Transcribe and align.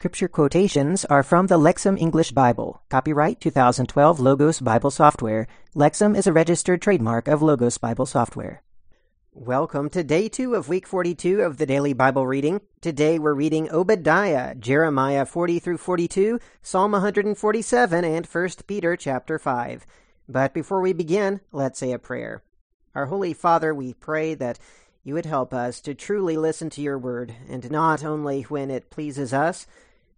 Scripture 0.00 0.28
quotations 0.28 1.04
are 1.04 1.22
from 1.22 1.48
the 1.48 1.58
Lexham 1.58 2.00
English 2.00 2.32
Bible. 2.32 2.80
Copyright 2.88 3.38
2012 3.38 4.18
Logos 4.18 4.58
Bible 4.58 4.90
Software. 4.90 5.46
Lexham 5.76 6.16
is 6.16 6.26
a 6.26 6.32
registered 6.32 6.80
trademark 6.80 7.28
of 7.28 7.42
Logos 7.42 7.76
Bible 7.76 8.06
Software. 8.06 8.62
Welcome 9.34 9.90
to 9.90 10.02
day 10.02 10.30
two 10.30 10.54
of 10.54 10.70
week 10.70 10.86
42 10.86 11.42
of 11.42 11.58
the 11.58 11.66
daily 11.66 11.92
Bible 11.92 12.26
reading. 12.26 12.62
Today 12.80 13.18
we're 13.18 13.34
reading 13.34 13.70
Obadiah, 13.70 14.54
Jeremiah 14.54 15.26
40 15.26 15.58
through 15.58 15.76
42, 15.76 16.40
Psalm 16.62 16.92
147, 16.92 18.02
and 18.02 18.24
1 18.24 18.48
Peter 18.66 18.96
chapter 18.96 19.38
5. 19.38 19.86
But 20.26 20.54
before 20.54 20.80
we 20.80 20.94
begin, 20.94 21.42
let's 21.52 21.78
say 21.78 21.92
a 21.92 21.98
prayer. 21.98 22.42
Our 22.94 23.04
Holy 23.04 23.34
Father, 23.34 23.74
we 23.74 23.92
pray 23.92 24.32
that 24.32 24.58
you 25.04 25.12
would 25.12 25.26
help 25.26 25.52
us 25.52 25.78
to 25.82 25.94
truly 25.94 26.38
listen 26.38 26.70
to 26.70 26.80
your 26.80 26.96
word, 26.96 27.34
and 27.50 27.70
not 27.70 28.02
only 28.02 28.42
when 28.44 28.70
it 28.70 28.88
pleases 28.88 29.34
us. 29.34 29.66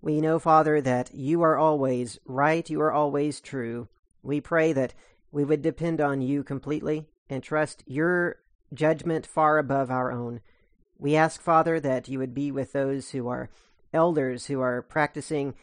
We 0.03 0.21
know, 0.21 0.41
Father, 0.41 0.81
that 0.81 1.15
you 1.15 1.43
are 1.43 1.57
always 1.57 2.19
right, 2.27 2.69
you 2.69 2.81
are 2.81 2.93
always 2.93 3.41
true. 3.41 3.89
We 4.23 4.41
pray 4.41 4.73
that 4.73 4.95
we 5.31 5.45
would 5.45 5.63
depend 5.63 6.01
on 6.01 6.21
you 6.21 6.43
completely 6.43 7.07
and 7.31 7.43
trust 7.43 7.85
your 7.87 8.41
judgment 8.75 9.27
far 9.27 9.59
above 9.59 9.91
our 9.93 10.11
own. 10.11 10.41
We 10.99 11.15
ask, 11.15 11.41
Father, 11.41 11.79
that 11.81 12.09
you 12.09 12.19
would 12.19 12.35
be 12.35 12.51
with 12.51 12.73
those 12.73 13.11
who 13.11 13.29
are 13.29 13.49
elders, 13.95 14.47
who 14.47 14.61
are 14.61 14.83
practicing 14.83 15.55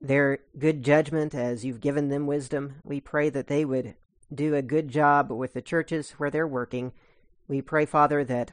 their 0.00 0.38
good 0.58 0.82
judgment 0.82 1.34
as 1.34 1.64
you've 1.64 1.80
given 1.80 2.08
them 2.08 2.26
wisdom. 2.26 2.76
We 2.84 3.00
pray 3.00 3.30
that 3.30 3.46
they 3.46 3.64
would 3.64 3.94
do 4.32 4.54
a 4.54 4.62
good 4.62 4.88
job 4.88 5.30
with 5.30 5.54
the 5.54 5.62
churches 5.62 6.12
where 6.12 6.30
they're 6.30 6.46
working. 6.46 6.92
We 7.48 7.62
pray, 7.62 7.86
Father, 7.86 8.24
that 8.24 8.52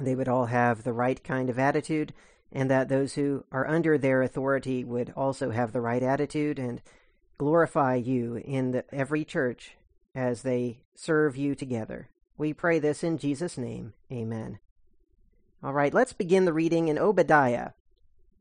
they 0.00 0.14
would 0.14 0.28
all 0.28 0.46
have 0.46 0.82
the 0.82 0.92
right 0.92 1.22
kind 1.22 1.48
of 1.48 1.58
attitude, 1.58 2.12
and 2.52 2.70
that 2.70 2.88
those 2.88 3.14
who 3.14 3.44
are 3.52 3.66
under 3.66 3.98
their 3.98 4.22
authority 4.22 4.84
would 4.84 5.12
also 5.16 5.50
have 5.50 5.72
the 5.72 5.80
right 5.80 6.02
attitude 6.02 6.58
and 6.58 6.80
glorify 7.38 7.94
you 7.94 8.36
in 8.36 8.70
the, 8.70 8.84
every 8.92 9.24
church 9.24 9.76
as 10.14 10.42
they 10.42 10.78
serve 10.94 11.36
you 11.36 11.54
together. 11.54 12.08
We 12.38 12.52
pray 12.52 12.78
this 12.78 13.02
in 13.02 13.18
Jesus' 13.18 13.58
name. 13.58 13.94
Amen. 14.10 14.58
All 15.62 15.72
right, 15.72 15.92
let's 15.92 16.12
begin 16.12 16.44
the 16.44 16.52
reading 16.52 16.88
in 16.88 16.98
Obadiah. 16.98 17.70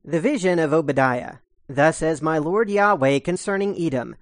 The 0.04 0.20
vision 0.20 0.60
of 0.60 0.74
Obadiah. 0.74 1.38
Thus 1.68 1.98
says 1.98 2.22
my 2.22 2.38
Lord 2.38 2.70
Yahweh 2.70 3.20
concerning 3.20 3.76
Edom 3.82 4.16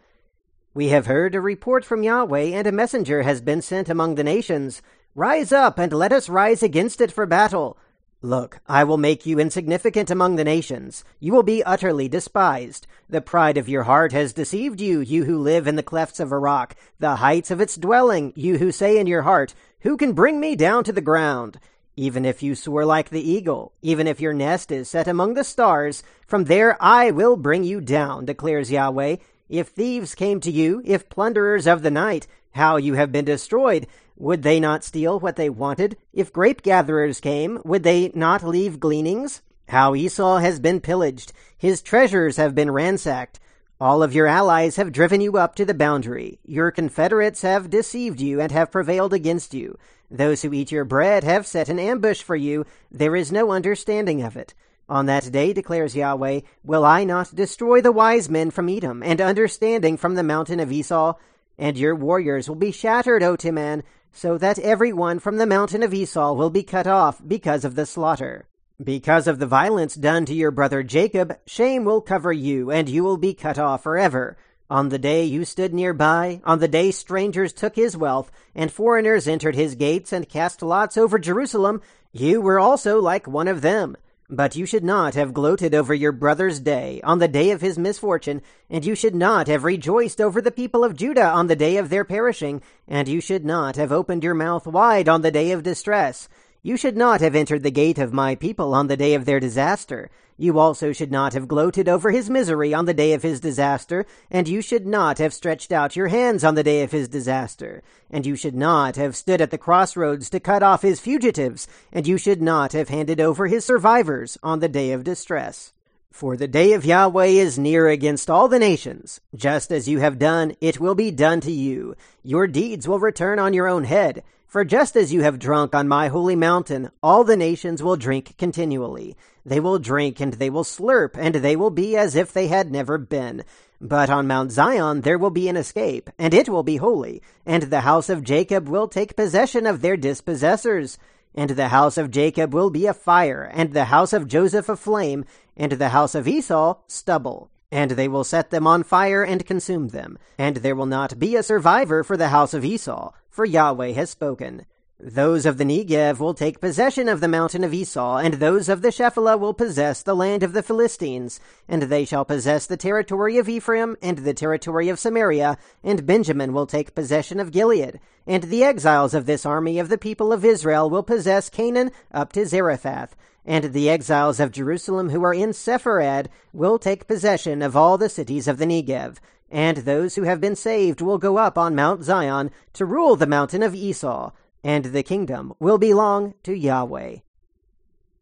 We 0.73 0.89
have 0.89 1.07
heard 1.07 1.35
a 1.35 1.41
report 1.41 1.83
from 1.83 2.03
Yahweh, 2.03 2.55
and 2.55 2.65
a 2.65 2.71
messenger 2.71 3.23
has 3.23 3.41
been 3.41 3.61
sent 3.61 3.89
among 3.89 4.15
the 4.15 4.23
nations. 4.23 4.81
Rise 5.13 5.51
up, 5.51 5.77
and 5.77 5.91
let 5.91 6.13
us 6.13 6.29
rise 6.29 6.63
against 6.63 7.01
it 7.01 7.11
for 7.11 7.25
battle. 7.25 7.77
Look, 8.25 8.61
I 8.69 8.85
will 8.85 8.97
make 8.97 9.25
you 9.25 9.37
insignificant 9.37 10.09
among 10.09 10.37
the 10.37 10.45
nations. 10.45 11.03
You 11.19 11.33
will 11.33 11.43
be 11.43 11.61
utterly 11.61 12.07
despised. 12.07 12.87
The 13.09 13.19
pride 13.19 13.57
of 13.57 13.67
your 13.67 13.83
heart 13.83 14.13
has 14.13 14.31
deceived 14.31 14.79
you, 14.79 15.01
you 15.01 15.25
who 15.25 15.37
live 15.37 15.67
in 15.67 15.75
the 15.75 15.83
clefts 15.83 16.21
of 16.21 16.31
a 16.31 16.37
rock, 16.39 16.77
the 16.99 17.17
heights 17.17 17.51
of 17.51 17.59
its 17.59 17.75
dwelling, 17.75 18.31
you 18.37 18.59
who 18.59 18.71
say 18.71 18.97
in 18.97 19.07
your 19.07 19.23
heart, 19.23 19.53
Who 19.81 19.97
can 19.97 20.13
bring 20.13 20.39
me 20.39 20.55
down 20.55 20.85
to 20.85 20.93
the 20.93 21.01
ground? 21.01 21.59
Even 21.97 22.23
if 22.23 22.41
you 22.41 22.55
soar 22.55 22.85
like 22.85 23.09
the 23.09 23.29
eagle, 23.29 23.73
even 23.81 24.07
if 24.07 24.21
your 24.21 24.33
nest 24.33 24.71
is 24.71 24.89
set 24.89 25.09
among 25.09 25.33
the 25.33 25.43
stars, 25.43 26.01
from 26.25 26.45
there 26.45 26.77
I 26.81 27.11
will 27.11 27.35
bring 27.35 27.65
you 27.65 27.81
down, 27.81 28.23
declares 28.23 28.71
Yahweh. 28.71 29.17
If 29.49 29.67
thieves 29.67 30.15
came 30.15 30.39
to 30.39 30.49
you, 30.49 30.81
if 30.85 31.09
plunderers 31.09 31.67
of 31.67 31.81
the 31.81 31.91
night, 31.91 32.27
how 32.53 32.77
you 32.77 32.93
have 32.93 33.11
been 33.11 33.25
destroyed. 33.25 33.85
Would 34.17 34.43
they 34.43 34.59
not 34.59 34.83
steal 34.83 35.19
what 35.19 35.35
they 35.35 35.49
wanted? 35.49 35.97
If 36.13 36.31
grape 36.31 36.61
gatherers 36.61 37.19
came, 37.19 37.59
would 37.65 37.83
they 37.83 38.11
not 38.13 38.43
leave 38.43 38.79
gleanings? 38.79 39.41
How 39.69 39.95
Esau 39.95 40.37
has 40.37 40.59
been 40.59 40.81
pillaged, 40.81 41.33
his 41.57 41.81
treasures 41.81 42.37
have 42.37 42.53
been 42.53 42.69
ransacked. 42.69 43.39
All 43.79 44.03
of 44.03 44.13
your 44.13 44.27
allies 44.27 44.75
have 44.75 44.91
driven 44.91 45.19
you 45.19 45.37
up 45.37 45.55
to 45.55 45.65
the 45.65 45.73
boundary. 45.73 46.39
Your 46.45 46.71
confederates 46.71 47.41
have 47.41 47.69
deceived 47.69 48.21
you 48.21 48.39
and 48.39 48.51
have 48.51 48.71
prevailed 48.71 49.13
against 49.13 49.53
you. 49.53 49.77
Those 50.11 50.41
who 50.41 50.53
eat 50.53 50.71
your 50.71 50.85
bread 50.85 51.23
have 51.23 51.47
set 51.47 51.69
an 51.69 51.79
ambush 51.79 52.21
for 52.21 52.35
you. 52.35 52.65
There 52.91 53.15
is 53.15 53.31
no 53.31 53.51
understanding 53.51 54.21
of 54.21 54.37
it. 54.37 54.53
On 54.87 55.07
that 55.07 55.31
day, 55.31 55.53
declares 55.53 55.95
Yahweh, 55.95 56.41
will 56.63 56.85
I 56.85 57.03
not 57.03 57.33
destroy 57.33 57.81
the 57.81 57.91
wise 57.91 58.29
men 58.29 58.51
from 58.51 58.69
Edom, 58.69 59.01
and 59.01 59.19
understanding 59.19 59.97
from 59.97 60.15
the 60.15 60.23
mountain 60.23 60.59
of 60.59 60.71
Esau? 60.71 61.15
And 61.57 61.77
your 61.77 61.95
warriors 61.95 62.47
will 62.47 62.55
be 62.55 62.71
shattered, 62.71 63.23
O 63.23 63.35
Teman, 63.35 63.83
so 64.13 64.37
that 64.37 64.59
every 64.59 64.93
one 64.93 65.19
from 65.19 65.37
the 65.37 65.45
mountain 65.45 65.83
of 65.83 65.93
Esau 65.93 66.31
will 66.33 66.49
be 66.49 66.63
cut 66.63 66.87
off 66.87 67.21
because 67.27 67.65
of 67.65 67.75
the 67.75 67.85
slaughter. 67.85 68.47
Because 68.81 69.27
of 69.27 69.39
the 69.39 69.47
violence 69.47 69.95
done 69.95 70.25
to 70.25 70.33
your 70.33 70.51
brother 70.51 70.83
Jacob, 70.83 71.37
shame 71.45 71.83
will 71.83 71.99
cover 71.99 72.31
you, 72.31 72.71
and 72.71 72.87
you 72.87 73.03
will 73.03 73.17
be 73.17 73.33
cut 73.33 73.59
off 73.59 73.83
forever. 73.83 74.37
On 74.69 74.89
the 74.89 74.99
day 74.99 75.25
you 75.25 75.45
stood 75.45 75.73
nearby, 75.73 76.41
on 76.45 76.59
the 76.59 76.67
day 76.67 76.91
strangers 76.91 77.53
took 77.53 77.75
his 77.75 77.97
wealth, 77.97 78.31
and 78.55 78.71
foreigners 78.71 79.27
entered 79.27 79.55
his 79.55 79.75
gates 79.75 80.13
and 80.13 80.29
cast 80.29 80.61
lots 80.61 80.97
over 80.97 81.19
Jerusalem, 81.19 81.81
you 82.11 82.41
were 82.41 82.59
also 82.59 82.99
like 82.99 83.27
one 83.27 83.47
of 83.47 83.61
them. 83.61 83.97
But 84.29 84.55
you 84.55 84.65
should 84.65 84.83
not 84.83 85.15
have 85.15 85.33
gloated 85.33 85.75
over 85.75 85.93
your 85.93 86.13
brother's 86.13 86.59
day, 86.59 87.01
on 87.03 87.19
the 87.19 87.27
day 87.27 87.51
of 87.51 87.61
his 87.61 87.77
misfortune, 87.77 88.41
and 88.69 88.85
you 88.85 88.95
should 88.95 89.13
not 89.13 89.47
have 89.47 89.65
rejoiced 89.65 90.21
over 90.21 90.41
the 90.41 90.51
people 90.51 90.83
of 90.83 90.95
Judah 90.95 91.27
on 91.27 91.47
the 91.47 91.55
day 91.55 91.77
of 91.77 91.89
their 91.89 92.05
perishing, 92.05 92.61
and 92.87 93.07
you 93.07 93.19
should 93.19 93.43
not 93.43 93.75
have 93.75 93.91
opened 93.91 94.23
your 94.23 94.33
mouth 94.33 94.65
wide 94.65 95.09
on 95.09 95.23
the 95.23 95.31
day 95.31 95.51
of 95.51 95.61
distress. 95.61 96.29
You 96.65 96.77
should 96.77 96.95
not 96.95 97.19
have 97.19 97.35
entered 97.35 97.61
the 97.63 97.71
gate 97.71 97.97
of 97.97 98.13
my 98.13 98.35
people 98.35 98.73
on 98.73 98.87
the 98.87 98.95
day 98.95 99.15
of 99.15 99.25
their 99.25 99.41
disaster. 99.41 100.09
You 100.37 100.59
also 100.59 100.93
should 100.93 101.11
not 101.11 101.33
have 101.33 101.49
gloated 101.49 101.89
over 101.89 102.09
his 102.09 102.29
misery 102.29 102.73
on 102.73 102.85
the 102.85 102.93
day 102.93 103.11
of 103.11 103.21
his 103.21 103.41
disaster, 103.41 104.05
and 104.31 104.47
you 104.47 104.61
should 104.61 104.87
not 104.87 105.17
have 105.17 105.33
stretched 105.33 105.73
out 105.73 105.97
your 105.97 106.07
hands 106.07 106.41
on 106.41 106.55
the 106.55 106.63
day 106.63 106.81
of 106.81 106.93
his 106.93 107.09
disaster, 107.09 107.83
and 108.09 108.25
you 108.25 108.37
should 108.37 108.55
not 108.55 108.95
have 108.95 109.17
stood 109.17 109.41
at 109.41 109.51
the 109.51 109.57
crossroads 109.57 110.29
to 110.29 110.39
cut 110.39 110.63
off 110.63 110.83
his 110.83 111.01
fugitives, 111.01 111.67
and 111.91 112.07
you 112.07 112.17
should 112.17 112.41
not 112.41 112.71
have 112.71 112.87
handed 112.87 113.19
over 113.19 113.47
his 113.47 113.65
survivors 113.65 114.37
on 114.41 114.61
the 114.61 114.69
day 114.69 114.93
of 114.93 115.03
distress. 115.03 115.73
For 116.13 116.37
the 116.37 116.47
day 116.47 116.73
of 116.73 116.85
Yahweh 116.85 117.25
is 117.25 117.57
near 117.57 117.87
against 117.87 118.29
all 118.29 118.47
the 118.47 118.59
nations. 118.59 119.19
Just 119.35 119.71
as 119.71 119.89
you 119.89 119.97
have 119.97 120.19
done, 120.19 120.55
it 120.61 120.79
will 120.79 120.93
be 120.93 121.09
done 121.09 121.41
to 121.41 121.51
you. 121.51 121.95
Your 122.21 122.45
deeds 122.45 122.87
will 122.87 122.99
return 122.99 123.39
on 123.39 123.55
your 123.55 123.67
own 123.67 123.85
head. 123.85 124.23
For 124.45 124.63
just 124.63 124.95
as 124.95 125.11
you 125.11 125.23
have 125.23 125.39
drunk 125.39 125.73
on 125.73 125.87
my 125.87 126.09
holy 126.09 126.35
mountain, 126.35 126.91
all 127.01 127.23
the 127.23 127.35
nations 127.35 127.81
will 127.81 127.95
drink 127.95 128.37
continually. 128.37 129.17
They 129.43 129.59
will 129.59 129.79
drink 129.79 130.19
and 130.19 130.33
they 130.33 130.51
will 130.51 130.63
slurp, 130.63 131.17
and 131.17 131.33
they 131.33 131.55
will 131.55 131.71
be 131.71 131.97
as 131.97 132.15
if 132.15 132.31
they 132.31 132.45
had 132.45 132.71
never 132.71 132.99
been. 132.99 133.43
But 133.81 134.11
on 134.11 134.27
Mount 134.27 134.51
Zion 134.51 135.01
there 135.01 135.17
will 135.17 135.31
be 135.31 135.49
an 135.49 135.57
escape, 135.57 136.11
and 136.19 136.31
it 136.35 136.47
will 136.47 136.61
be 136.61 136.77
holy, 136.77 137.23
and 137.43 137.63
the 137.63 137.81
house 137.81 138.09
of 138.09 138.23
Jacob 138.23 138.69
will 138.69 138.87
take 138.87 139.15
possession 139.15 139.65
of 139.65 139.81
their 139.81 139.97
dispossessors. 139.97 140.99
And 141.35 141.51
the 141.51 141.69
house 141.69 141.97
of 141.97 142.11
Jacob 142.11 142.53
will 142.53 142.69
be 142.69 142.85
a 142.85 142.93
fire, 142.93 143.49
and 143.53 143.73
the 143.73 143.85
house 143.85 144.13
of 144.13 144.27
Joseph 144.27 144.69
a 144.69 144.75
flame, 144.75 145.25
and 145.57 145.73
the 145.73 145.89
house 145.89 146.15
of 146.15 146.27
Esau 146.27 146.77
stubble. 146.87 147.49
And 147.71 147.91
they 147.91 148.07
will 148.07 148.23
set 148.23 148.51
them 148.51 148.67
on 148.67 148.83
fire 148.83 149.23
and 149.23 149.45
consume 149.45 149.87
them. 149.87 150.19
And 150.37 150.57
there 150.57 150.75
will 150.75 150.85
not 150.85 151.17
be 151.17 151.35
a 151.35 151.41
survivor 151.43 152.03
for 152.03 152.17
the 152.17 152.29
house 152.29 152.53
of 152.53 152.63
Esau, 152.63 153.11
for 153.29 153.45
Yahweh 153.45 153.93
has 153.93 154.11
spoken. 154.11 154.65
Those 155.05 155.45
of 155.45 155.57
the 155.57 155.65
Negev 155.65 156.19
will 156.19 156.33
take 156.33 156.61
possession 156.61 157.09
of 157.09 157.19
the 157.19 157.27
mountain 157.27 157.65
of 157.65 157.73
Esau, 157.73 158.19
and 158.19 158.35
those 158.35 158.69
of 158.69 158.81
the 158.81 158.87
Shephelah 158.89 159.37
will 159.37 159.53
possess 159.53 160.01
the 160.01 160.15
land 160.15 160.43
of 160.43 160.53
the 160.53 160.63
Philistines, 160.63 161.41
and 161.67 161.83
they 161.83 162.05
shall 162.05 162.23
possess 162.23 162.65
the 162.65 162.77
territory 162.77 163.37
of 163.37 163.49
Ephraim 163.49 163.97
and 164.01 164.19
the 164.19 164.33
territory 164.33 164.87
of 164.87 164.97
Samaria, 164.97 165.57
and 165.83 166.05
Benjamin 166.05 166.53
will 166.53 166.65
take 166.65 166.95
possession 166.95 167.41
of 167.41 167.51
Gilead, 167.51 167.99
and 168.25 168.43
the 168.43 168.63
exiles 168.63 169.13
of 169.13 169.25
this 169.25 169.45
army 169.45 169.77
of 169.77 169.89
the 169.89 169.97
people 169.97 170.31
of 170.31 170.45
Israel 170.45 170.89
will 170.89 171.03
possess 171.03 171.49
Canaan 171.49 171.91
up 172.13 172.31
to 172.31 172.45
Zarephath, 172.45 173.13
and 173.45 173.73
the 173.73 173.89
exiles 173.89 174.39
of 174.39 174.53
Jerusalem 174.53 175.09
who 175.09 175.21
are 175.25 175.33
in 175.33 175.49
Sepharad 175.49 176.27
will 176.53 176.79
take 176.79 177.07
possession 177.07 177.61
of 177.61 177.75
all 177.75 177.97
the 177.97 178.07
cities 178.07 178.47
of 178.47 178.57
the 178.57 178.65
Negev, 178.65 179.17
and 179.51 179.79
those 179.79 180.15
who 180.15 180.23
have 180.23 180.39
been 180.39 180.55
saved 180.55 181.01
will 181.01 181.17
go 181.17 181.35
up 181.35 181.57
on 181.57 181.75
Mount 181.75 182.03
Zion 182.03 182.51
to 182.71 182.85
rule 182.85 183.17
the 183.17 183.27
mountain 183.27 183.61
of 183.61 183.75
Esau, 183.75 184.31
and 184.63 184.85
the 184.85 185.03
kingdom 185.03 185.53
will 185.59 185.77
belong 185.77 186.33
to 186.43 186.53
Yahweh. 186.53 187.17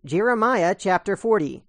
Jeremiah 0.03 0.75
chapter 0.77 1.15
40. 1.15 1.63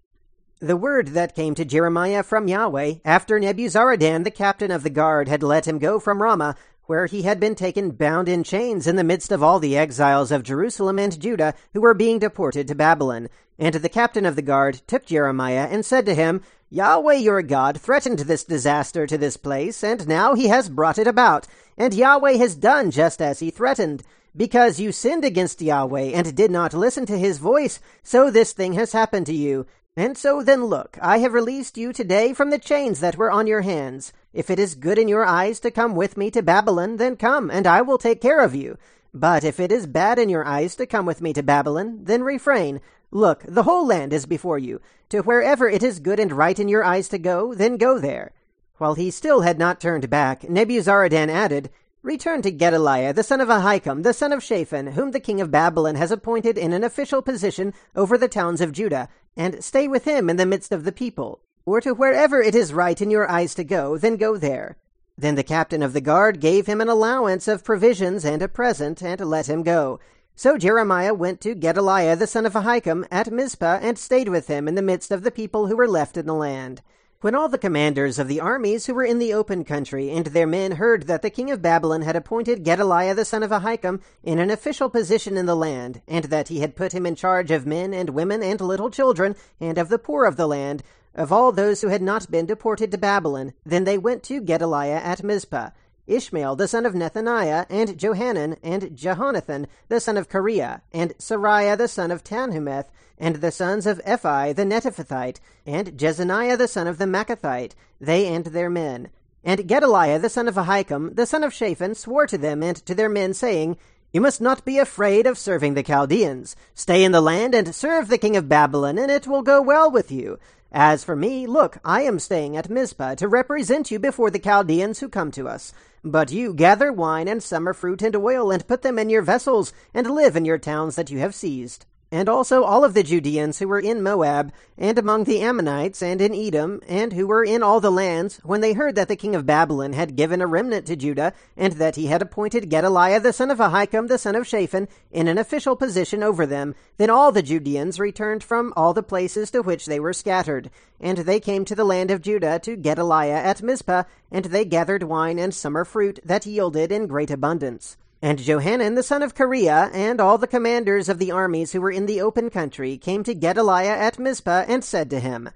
The 0.61 0.77
word 0.77 1.09
that 1.09 1.35
came 1.35 1.55
to 1.57 1.65
Jeremiah 1.65 2.23
from 2.23 2.49
Yahweh 2.49 2.95
after 3.05 3.39
Nebuzaradan, 3.39 4.25
the 4.25 4.31
captain 4.31 4.71
of 4.71 4.85
the 4.85 4.91
guard, 4.91 5.29
had 5.29 5.43
let 5.43 5.67
him 5.67 5.79
go 5.79 5.99
from 5.99 6.23
Ramah 6.23 6.55
where 6.87 7.07
he 7.07 7.23
had 7.23 7.39
been 7.39 7.55
taken 7.55 7.91
bound 7.91 8.29
in 8.29 8.43
chains 8.43 8.87
in 8.87 8.97
the 8.97 9.05
midst 9.05 9.31
of 9.31 9.43
all 9.43 9.59
the 9.59 9.77
exiles 9.77 10.33
of 10.33 10.43
Jerusalem 10.43 10.99
and 10.99 11.19
Judah 11.19 11.55
who 11.73 11.81
were 11.81 11.95
being 11.95 12.19
deported 12.19 12.67
to 12.69 12.75
Babylon. 12.75 13.29
And 13.59 13.77
the 13.77 13.89
captain 13.89 14.27
of 14.27 14.37
the 14.37 14.43
guard 14.43 14.83
took 14.87 15.07
Jeremiah 15.07 15.69
and 15.71 15.85
said 15.85 16.07
to 16.07 16.15
him, 16.15 16.43
Yahweh 16.71 17.15
your 17.15 17.43
God 17.43 17.81
threatened 17.81 18.21
this 18.21 18.45
disaster 18.45 19.07
to 19.07 19.19
this 19.19 19.37
place, 19.37 19.85
and 19.85 20.09
now 20.09 20.35
he 20.35 20.49
has 20.49 20.69
brought 20.69 20.99
it 20.99 21.07
about. 21.07 21.47
And 21.77 21.95
Yahweh 21.95 22.39
has 22.39 22.55
done 22.55 22.91
just 22.91 23.23
as 23.23 23.41
he 23.41 23.51
threatened. 23.51 24.03
Because 24.35 24.81
you 24.81 24.93
sinned 24.93 25.25
against 25.25 25.61
Yahweh 25.61 26.13
and 26.15 26.35
did 26.35 26.51
not 26.51 26.73
listen 26.73 27.05
to 27.07 27.19
his 27.19 27.39
voice, 27.39 27.81
so 28.03 28.31
this 28.31 28.53
thing 28.53 28.73
has 28.75 28.93
happened 28.93 29.27
to 29.27 29.35
you. 29.35 29.67
And 29.95 30.17
so 30.17 30.43
then 30.43 30.65
look, 30.65 30.97
I 31.03 31.19
have 31.19 31.35
released 31.35 31.77
you 31.77 31.93
today 31.93 32.33
from 32.33 32.49
the 32.49 32.59
chains 32.59 33.01
that 33.01 33.19
were 33.19 33.31
on 33.31 33.47
your 33.47 33.61
hands. 33.61 34.11
If 34.33 34.49
it 34.49 34.59
is 34.59 34.75
good 34.75 34.99
in 34.99 35.07
your 35.07 35.27
eyes 35.27 35.61
to 35.61 35.71
come 35.71 35.95
with 35.95 36.17
me 36.17 36.31
to 36.31 36.43
Babylon, 36.43 36.97
then 36.97 37.17
come, 37.17 37.51
and 37.51 37.67
I 37.67 37.83
will 37.83 37.99
take 37.99 38.23
care 38.23 38.41
of 38.41 38.55
you. 38.55 38.79
But 39.13 39.45
if 39.45 39.61
it 39.61 39.71
is 39.71 39.87
bad 39.87 40.19
in 40.19 40.31
your 40.31 40.47
eyes 40.47 40.75
to 40.77 40.87
come 40.87 41.05
with 41.05 41.21
me 41.21 41.35
to 41.35 41.43
Babylon, 41.43 41.99
then 42.05 42.23
refrain. 42.23 42.81
Look, 43.11 43.45
the 43.47 43.65
whole 43.65 43.87
land 43.87 44.15
is 44.15 44.25
before 44.25 44.59
you. 44.59 44.81
To 45.11 45.21
wherever 45.21 45.69
it 45.69 45.83
is 45.83 45.99
good 45.99 46.19
and 46.19 46.33
right 46.33 46.59
in 46.59 46.69
your 46.69 46.83
eyes 46.83 47.11
to 47.11 47.19
go, 47.19 47.53
then 47.53 47.77
go 47.77 47.99
there. 47.99 48.33
While 48.79 48.95
he 48.95 49.11
still 49.11 49.43
had 49.43 49.59
not 49.59 49.79
turned 49.79 50.09
back, 50.09 50.41
Nebuzaradan 50.41 51.29
added, 51.29 51.69
Return 52.05 52.43
to 52.43 52.51
Gedaliah, 52.51 53.13
the 53.13 53.23
son 53.23 53.41
of 53.41 53.47
Ahikam, 53.49 54.03
the 54.03 54.13
son 54.13 54.33
of 54.33 54.43
Shaphan, 54.43 54.89
whom 54.89 55.13
the 55.13 55.21
king 55.21 55.41
of 55.41 55.53
Babylon 55.53 55.95
has 55.95 56.11
appointed 56.11 56.59
in 56.59 56.73
an 56.73 56.83
official 56.83 57.23
position 57.23 57.73
over 57.95 58.19
the 58.19 58.27
towns 58.27 58.61
of 58.61 58.73
Judah, 58.73 59.09
and 59.37 59.63
stay 59.63 59.87
with 59.87 60.05
him 60.05 60.29
in 60.29 60.37
the 60.37 60.45
midst 60.45 60.73
of 60.73 60.83
the 60.83 60.91
people. 60.91 61.39
Or 61.65 61.81
to 61.81 61.95
wherever 61.95 62.43
it 62.43 62.57
is 62.57 62.73
right 62.73 63.01
in 63.01 63.13
your 63.13 63.31
eyes 63.31 63.55
to 63.55 63.63
go, 63.63 63.99
then 63.99 64.17
go 64.17 64.37
there. 64.37 64.77
Then 65.17 65.37
the 65.37 65.45
captain 65.45 65.81
of 65.81 65.93
the 65.93 66.01
guard 66.01 66.41
gave 66.41 66.67
him 66.67 66.81
an 66.81 66.89
allowance 66.89 67.47
of 67.47 67.63
provisions 67.63 68.25
and 68.25 68.43
a 68.43 68.49
present, 68.49 69.01
and 69.01 69.21
let 69.21 69.49
him 69.49 69.63
go. 69.63 70.01
So 70.35 70.59
Jeremiah 70.59 71.15
went 71.15 71.41
to 71.43 71.55
Gedaliah 71.55 72.17
the 72.17 72.27
son 72.27 72.47
of 72.47 72.55
Ahikam 72.55 73.07
at 73.13 73.31
Mizpah, 73.31 73.79
and 73.81 73.97
stayed 73.97 74.29
with 74.29 74.49
him 74.49 74.67
in 74.67 74.75
the 74.75 74.83
midst 74.83 75.13
of 75.13 75.23
the 75.23 75.31
people 75.31 75.69
who 75.69 75.77
were 75.77 75.87
left 75.87 76.17
in 76.17 76.27
the 76.27 76.35
land. 76.35 76.83
When 77.23 77.37
all 77.37 77.49
the 77.49 77.57
commanders 77.57 78.19
of 78.19 78.27
the 78.27 78.41
armies 78.41 78.87
who 78.87 78.95
were 78.95 79.05
in 79.05 79.21
the 79.21 79.33
open 79.33 79.63
country 79.63 80.11
and 80.11 80.27
their 80.27 80.45
men 80.45 80.73
heard 80.73 81.05
that 81.05 81.23
the 81.23 81.31
king 81.31 81.53
of 81.53 81.63
Babylon 81.63 82.03
had 82.03 82.17
appointed 82.17 82.65
Gedaliah 82.65 83.15
the 83.15 83.25
son 83.25 83.45
of 83.45 83.53
Ahikam 83.53 84.01
in 84.25 84.41
an 84.41 84.51
official 84.51 84.91
position 84.91 85.37
in 85.37 85.47
the 85.47 85.55
land, 85.55 86.03
and 86.09 86.25
that 86.25 86.49
he 86.49 86.59
had 86.59 86.75
put 86.75 86.91
him 86.91 87.07
in 87.07 87.15
charge 87.15 87.53
of 87.53 87.65
men 87.65 87.95
and 87.95 88.11
women 88.11 88.43
and 88.43 88.61
little 88.61 88.91
children, 88.91 89.37
and 89.61 89.79
of 89.79 89.89
the 89.89 90.01
poor 90.01 90.25
of 90.25 90.35
the 90.35 90.49
land, 90.49 90.83
of 91.15 91.31
all 91.31 91.53
those 91.53 91.81
who 91.83 91.89
had 91.91 92.03
not 92.03 92.29
been 92.29 92.45
deported 92.45 92.91
to 92.91 92.99
Babylon, 92.99 93.53
then 93.65 93.85
they 93.85 93.99
went 93.99 94.25
to 94.25 94.41
Gedaliah 94.41 94.97
at 94.97 95.23
Mizpah. 95.23 95.71
Ishmael 96.07 96.57
the 96.57 96.67
son 96.67 96.85
of 96.85 96.95
Nethaniah, 96.95 97.65
and 97.71 97.97
Johanan, 97.97 98.57
and 98.63 98.91
Jehonathan 98.91 99.67
the 99.89 100.01
son 100.01 100.17
of 100.17 100.29
Kareah, 100.29 100.81
and 100.93 101.17
Seraiah 101.19 101.79
the 101.79 101.87
son 101.87 102.11
of 102.11 102.25
Tanhumeth, 102.25 102.87
and 103.19 103.37
the 103.37 103.53
sons 103.53 103.87
of 103.87 104.01
Ephi 104.05 104.55
the 104.55 104.65
Netophathite, 104.65 105.39
and 105.65 105.97
Jezaniah 105.97 106.59
the 106.59 106.67
son 106.67 106.89
of 106.89 106.99
the 106.99 107.05
Maacathite, 107.05 107.73
they 108.01 108.27
and 108.27 108.47
their 108.47 108.69
men. 108.69 109.11
And 109.45 109.69
Gedaliah 109.69 110.19
the 110.19 110.29
son 110.29 110.49
of 110.49 110.57
Ahikam, 110.57 111.15
the 111.15 111.27
son 111.27 111.45
of 111.45 111.55
Shaphan, 111.55 111.95
swore 111.95 112.27
to 112.27 112.39
them 112.39 112.63
and 112.63 112.77
to 112.85 112.95
their 112.97 113.09
men, 113.09 113.33
saying, 113.33 113.77
You 114.13 114.21
must 114.21 114.41
not 114.41 114.65
be 114.65 114.79
afraid 114.79 115.27
of 115.27 115.39
serving 115.39 115.75
the 115.75 115.85
Chaldeans. 115.85 116.57
Stay 116.75 117.05
in 117.05 117.13
the 117.13 117.21
land 117.21 117.55
and 117.55 117.73
serve 117.75 118.09
the 118.09 118.19
king 118.19 118.37
of 118.37 118.49
Babylon, 118.49 118.99
and 118.99 119.11
it 119.11 119.29
will 119.29 119.43
go 119.43 119.63
well 119.63 119.89
with 119.89 120.11
you. 120.11 120.41
As 120.73 121.05
for 121.05 121.15
me, 121.15 121.47
look, 121.47 121.79
I 121.85 122.03
am 122.03 122.19
staying 122.19 122.57
at 122.57 122.71
Mizpah 122.71 123.17
to 123.17 123.29
represent 123.29 123.91
you 123.91 123.99
before 123.99 124.31
the 124.31 124.39
Chaldeans 124.39 125.01
who 125.01 125.09
come 125.09 125.31
to 125.33 125.47
us. 125.47 125.73
But 126.05 126.33
you 126.33 126.53
gather 126.53 126.93
wine 126.93 127.29
and 127.29 127.43
summer 127.43 127.73
fruit 127.73 128.03
and 128.03 128.17
oil, 128.17 128.51
and 128.51 128.67
put 128.67 128.83
them 128.83 128.99
in 128.99 129.09
your 129.09 129.23
vessels, 129.23 129.73
and 129.95 130.11
live 130.11 130.35
in 130.35 130.45
your 130.45 130.59
towns 130.59 130.97
that 130.97 131.11
you 131.11 131.19
have 131.19 131.35
seized 131.35 131.87
and 132.13 132.29
also 132.29 132.63
all 132.63 132.85
of 132.85 132.93
the 132.93 133.03
Judeans 133.03 133.59
who 133.59 133.67
were 133.67 133.81
in 133.81 134.03
Moab, 134.03 134.53
and 134.77 134.99
among 134.99 135.25
the 135.25 135.41
Ammonites, 135.41 136.03
and 136.03 136.21
in 136.21 136.35
Edom, 136.35 136.83
and 136.87 137.15
who 137.15 137.27
were 137.27 137.43
in 137.43 137.63
all 137.63 137.81
the 137.81 137.91
lands, 137.91 138.39
when 138.45 138.61
they 138.61 138.75
heard 138.75 138.97
that 138.97 139.09
the 139.09 139.17
king 139.17 139.35
of 139.35 139.47
Babylon 139.47 139.95
had 139.95 140.15
given 140.15 140.43
a 140.43 140.47
remnant 140.47 140.87
to 140.87 140.95
Judah, 140.95 141.33
and 141.57 141.73
that 141.75 141.97
he 141.97 142.09
had 142.09 142.21
appointed 142.21 142.69
Gedaliah 142.69 143.19
the 143.19 143.33
son 143.33 143.51
of 143.51 143.59
Ahikam 143.59 144.09
the 144.09 144.19
son 144.19 144.37
of 144.37 144.47
Shaphan 144.47 144.89
in 145.11 145.27
an 145.27 145.39
official 145.39 145.75
position 145.75 146.23
over 146.23 146.45
them, 146.45 146.75
then 146.99 147.09
all 147.09 147.33
the 147.33 147.43
Judeans 147.43 147.99
returned 147.99 148.45
from 148.45 148.75
all 148.77 148.93
the 148.93 149.03
places 149.03 149.51
to 149.53 149.63
which 149.63 149.87
they 149.87 149.99
were 149.99 150.13
scattered. 150.13 150.71
And 151.01 151.19
they 151.19 151.41
came 151.41 151.65
to 151.65 151.75
the 151.75 151.83
land 151.83 152.11
of 152.11 152.21
Judah 152.21 152.59
to 152.59 152.77
Gedaliah 152.77 153.43
at 153.43 153.63
Mizpah, 153.63 154.05
and 154.31 154.45
they 154.45 154.67
gathered 154.67 155.03
wine 155.03 155.39
and 155.39 155.55
summer 155.55 155.87
fruit 155.87 156.21
that 156.23 156.45
yielded 156.45 156.93
in 156.93 157.07
great 157.07 157.31
abundance. 157.31 157.97
And 158.25 158.39
Johanan 158.39 158.95
the 158.95 159.03
son 159.03 159.21
of 159.25 159.35
Kareah 159.35 159.91
and 159.93 160.21
all 160.21 160.39
the 160.39 160.47
commanders 160.47 161.09
of 161.09 161.19
the 161.19 161.33
armies 161.33 161.73
who 161.73 161.81
were 161.81 161.91
in 161.91 162.07
the 162.07 162.21
open 162.21 162.51
country 162.51 162.97
came 162.97 163.25
to 163.25 163.35
Gedaliah 163.35 163.99
at 163.99 164.21
Mizpah 164.21 164.65
and 164.69 164.85
said 164.85 165.11
to 165.11 165.19
him, 165.19 165.51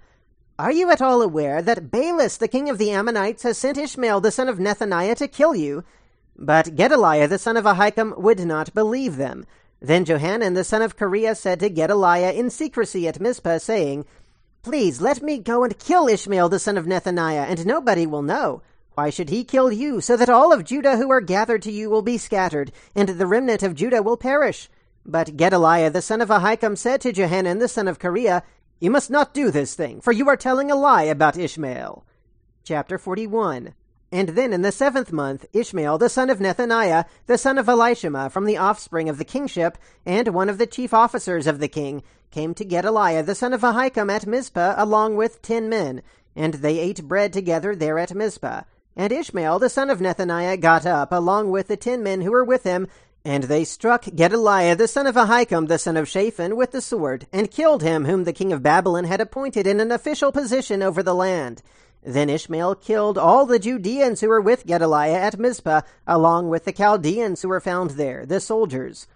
Are 0.59 0.73
you 0.73 0.91
at 0.91 1.01
all 1.01 1.23
aware 1.23 1.63
that 1.63 1.93
Baalis 1.93 2.37
the 2.37 2.49
king 2.49 2.69
of 2.69 2.79
the 2.79 2.91
Ammonites 2.91 3.45
has 3.45 3.57
sent 3.57 3.79
Ishmael 3.79 4.21
the 4.21 4.33
son 4.33 4.49
of 4.49 4.59
Nethaniah 4.59 5.15
to 5.19 5.29
kill 5.29 5.55
you? 5.55 5.85
But 6.37 6.75
Gedaliah 6.75 7.29
the 7.29 7.39
son 7.39 7.57
of 7.57 7.67
Ahikam 7.67 8.19
would 8.19 8.41
not 8.41 8.75
believe 8.75 9.15
them. 9.15 9.47
Then 9.81 10.05
Johanan 10.05 10.55
the 10.55 10.65
son 10.65 10.83
of 10.83 10.97
Kareah 10.97 11.37
said 11.37 11.61
to 11.61 11.71
Gedaliah 11.71 12.33
in 12.33 12.51
secrecy 12.51 13.07
at 13.07 13.21
Mizpah, 13.21 13.59
saying, 13.59 14.07
Please 14.65 15.01
let 15.01 15.23
me 15.23 15.39
go 15.39 15.63
and 15.63 15.79
kill 15.79 16.09
Ishmael 16.09 16.49
the 16.49 16.59
son 16.59 16.77
of 16.77 16.87
Nethaniah, 16.87 17.47
and 17.49 17.65
nobody 17.65 18.07
will 18.07 18.23
know. 18.23 18.63
Why 18.97 19.11
should 19.11 19.29
he 19.29 19.45
kill 19.45 19.71
you, 19.71 20.01
so 20.01 20.17
that 20.17 20.31
all 20.31 20.55
of 20.55 20.65
Judah 20.65 20.97
who 20.97 21.11
are 21.11 21.21
gathered 21.21 21.61
to 21.65 21.71
you 21.71 21.91
will 21.91 22.01
be 22.01 22.17
scattered, 22.17 22.73
and 22.95 23.11
the 23.11 23.27
remnant 23.27 23.63
of 23.63 23.75
Judah 23.75 24.03
will 24.03 24.17
perish? 24.17 24.71
But 25.05 25.37
Gedaliah 25.37 25.91
the 25.91 26.01
son 26.01 26.23
of 26.23 26.31
Ahikam 26.31 26.79
said 26.79 27.03
to 27.03 27.13
Johanan 27.13 27.59
the 27.59 27.69
son 27.69 27.89
of 27.89 27.99
Kareah, 27.99 28.43
You 28.81 28.91
must 28.91 29.11
not 29.11 29.35
do 29.35 29.51
this 29.51 29.75
thing, 29.75 30.01
for 30.01 30.13
you 30.13 30.31
are 30.31 30.37
telling 30.37 30.71
a 30.71 30.75
lie 30.75 31.03
about 31.03 31.37
Ishmael. 31.37 32.07
Chapter 32.65 32.97
41 32.97 33.75
And 34.11 34.31
then 34.31 34.55
in 34.55 34.63
the 34.63 34.73
seventh 34.73 35.13
month, 35.13 35.45
Ishmael 35.53 35.99
the 35.99 36.09
son 36.09 36.31
of 36.31 36.39
Nethaniah, 36.39 37.05
the 37.27 37.37
son 37.37 37.59
of 37.59 37.67
Elishama, 37.67 38.33
from 38.33 38.47
the 38.47 38.57
offspring 38.57 39.11
of 39.11 39.19
the 39.19 39.27
kingship, 39.27 39.77
and 40.07 40.29
one 40.29 40.49
of 40.49 40.57
the 40.57 40.67
chief 40.67 40.95
officers 40.95 41.47
of 41.47 41.59
the 41.59 41.69
king, 41.69 42.03
came 42.31 42.55
to 42.55 42.65
Gedaliah 42.65 43.23
the 43.23 43.35
son 43.35 43.53
of 43.53 43.61
Ahikam 43.61 44.11
at 44.11 44.27
Mizpah, 44.27 44.75
along 44.79 45.17
with 45.17 45.43
ten 45.43 45.69
men, 45.69 46.01
and 46.35 46.55
they 46.55 46.79
ate 46.79 47.07
bread 47.07 47.35
together 47.35 47.77
there 47.77 47.99
at 47.99 48.15
Mizpah. 48.15 48.63
And 48.97 49.13
Ishmael 49.13 49.59
the 49.59 49.69
son 49.69 49.91
of 49.91 50.01
Nethaniah 50.01 50.59
got 50.59 50.87
up, 50.87 51.13
along 51.13 51.51
with 51.51 51.69
the 51.69 51.77
ten 51.77 52.03
men 52.03 52.23
who 52.23 52.31
were 52.31 52.45
with 52.45 52.65
him, 52.65 52.89
and 53.27 53.45
they 53.45 53.65
struck 53.65 54.05
Gedaliah 54.05 54.75
the 54.75 54.89
son 54.89 55.07
of 55.07 55.17
Ahikam 55.17 55.69
the 55.69 55.79
son 55.79 55.97
of 55.99 56.09
Shaphan 56.09 56.57
with 56.57 56.71
the 56.71 56.81
sword, 56.81 57.27
and 57.33 57.51
killed 57.51 57.83
him 57.83 58.07
whom 58.07 58.25
the 58.25 58.33
king 58.33 58.53
of 58.53 58.63
Babylon 58.63 59.05
had 59.05 59.21
appointed 59.21 59.67
in 59.67 59.81
an 59.81 59.93
official 59.93 60.33
position 60.33 60.83
over 60.83 61.03
the 61.03 61.15
land. 61.15 61.63
Then 62.03 62.31
Ishmael 62.31 62.77
killed 62.77 63.19
all 63.19 63.45
the 63.45 63.59
Judeans 63.59 64.21
who 64.21 64.29
were 64.29 64.41
with 64.41 64.65
Gedaliah 64.65 65.19
at 65.19 65.39
Mizpah, 65.39 65.83
along 66.07 66.49
with 66.49 66.65
the 66.65 66.73
Chaldeans 66.73 67.43
who 67.43 67.49
were 67.49 67.61
found 67.61 67.91
there, 67.91 68.25
the 68.25 68.41
soldiers. 68.41 69.09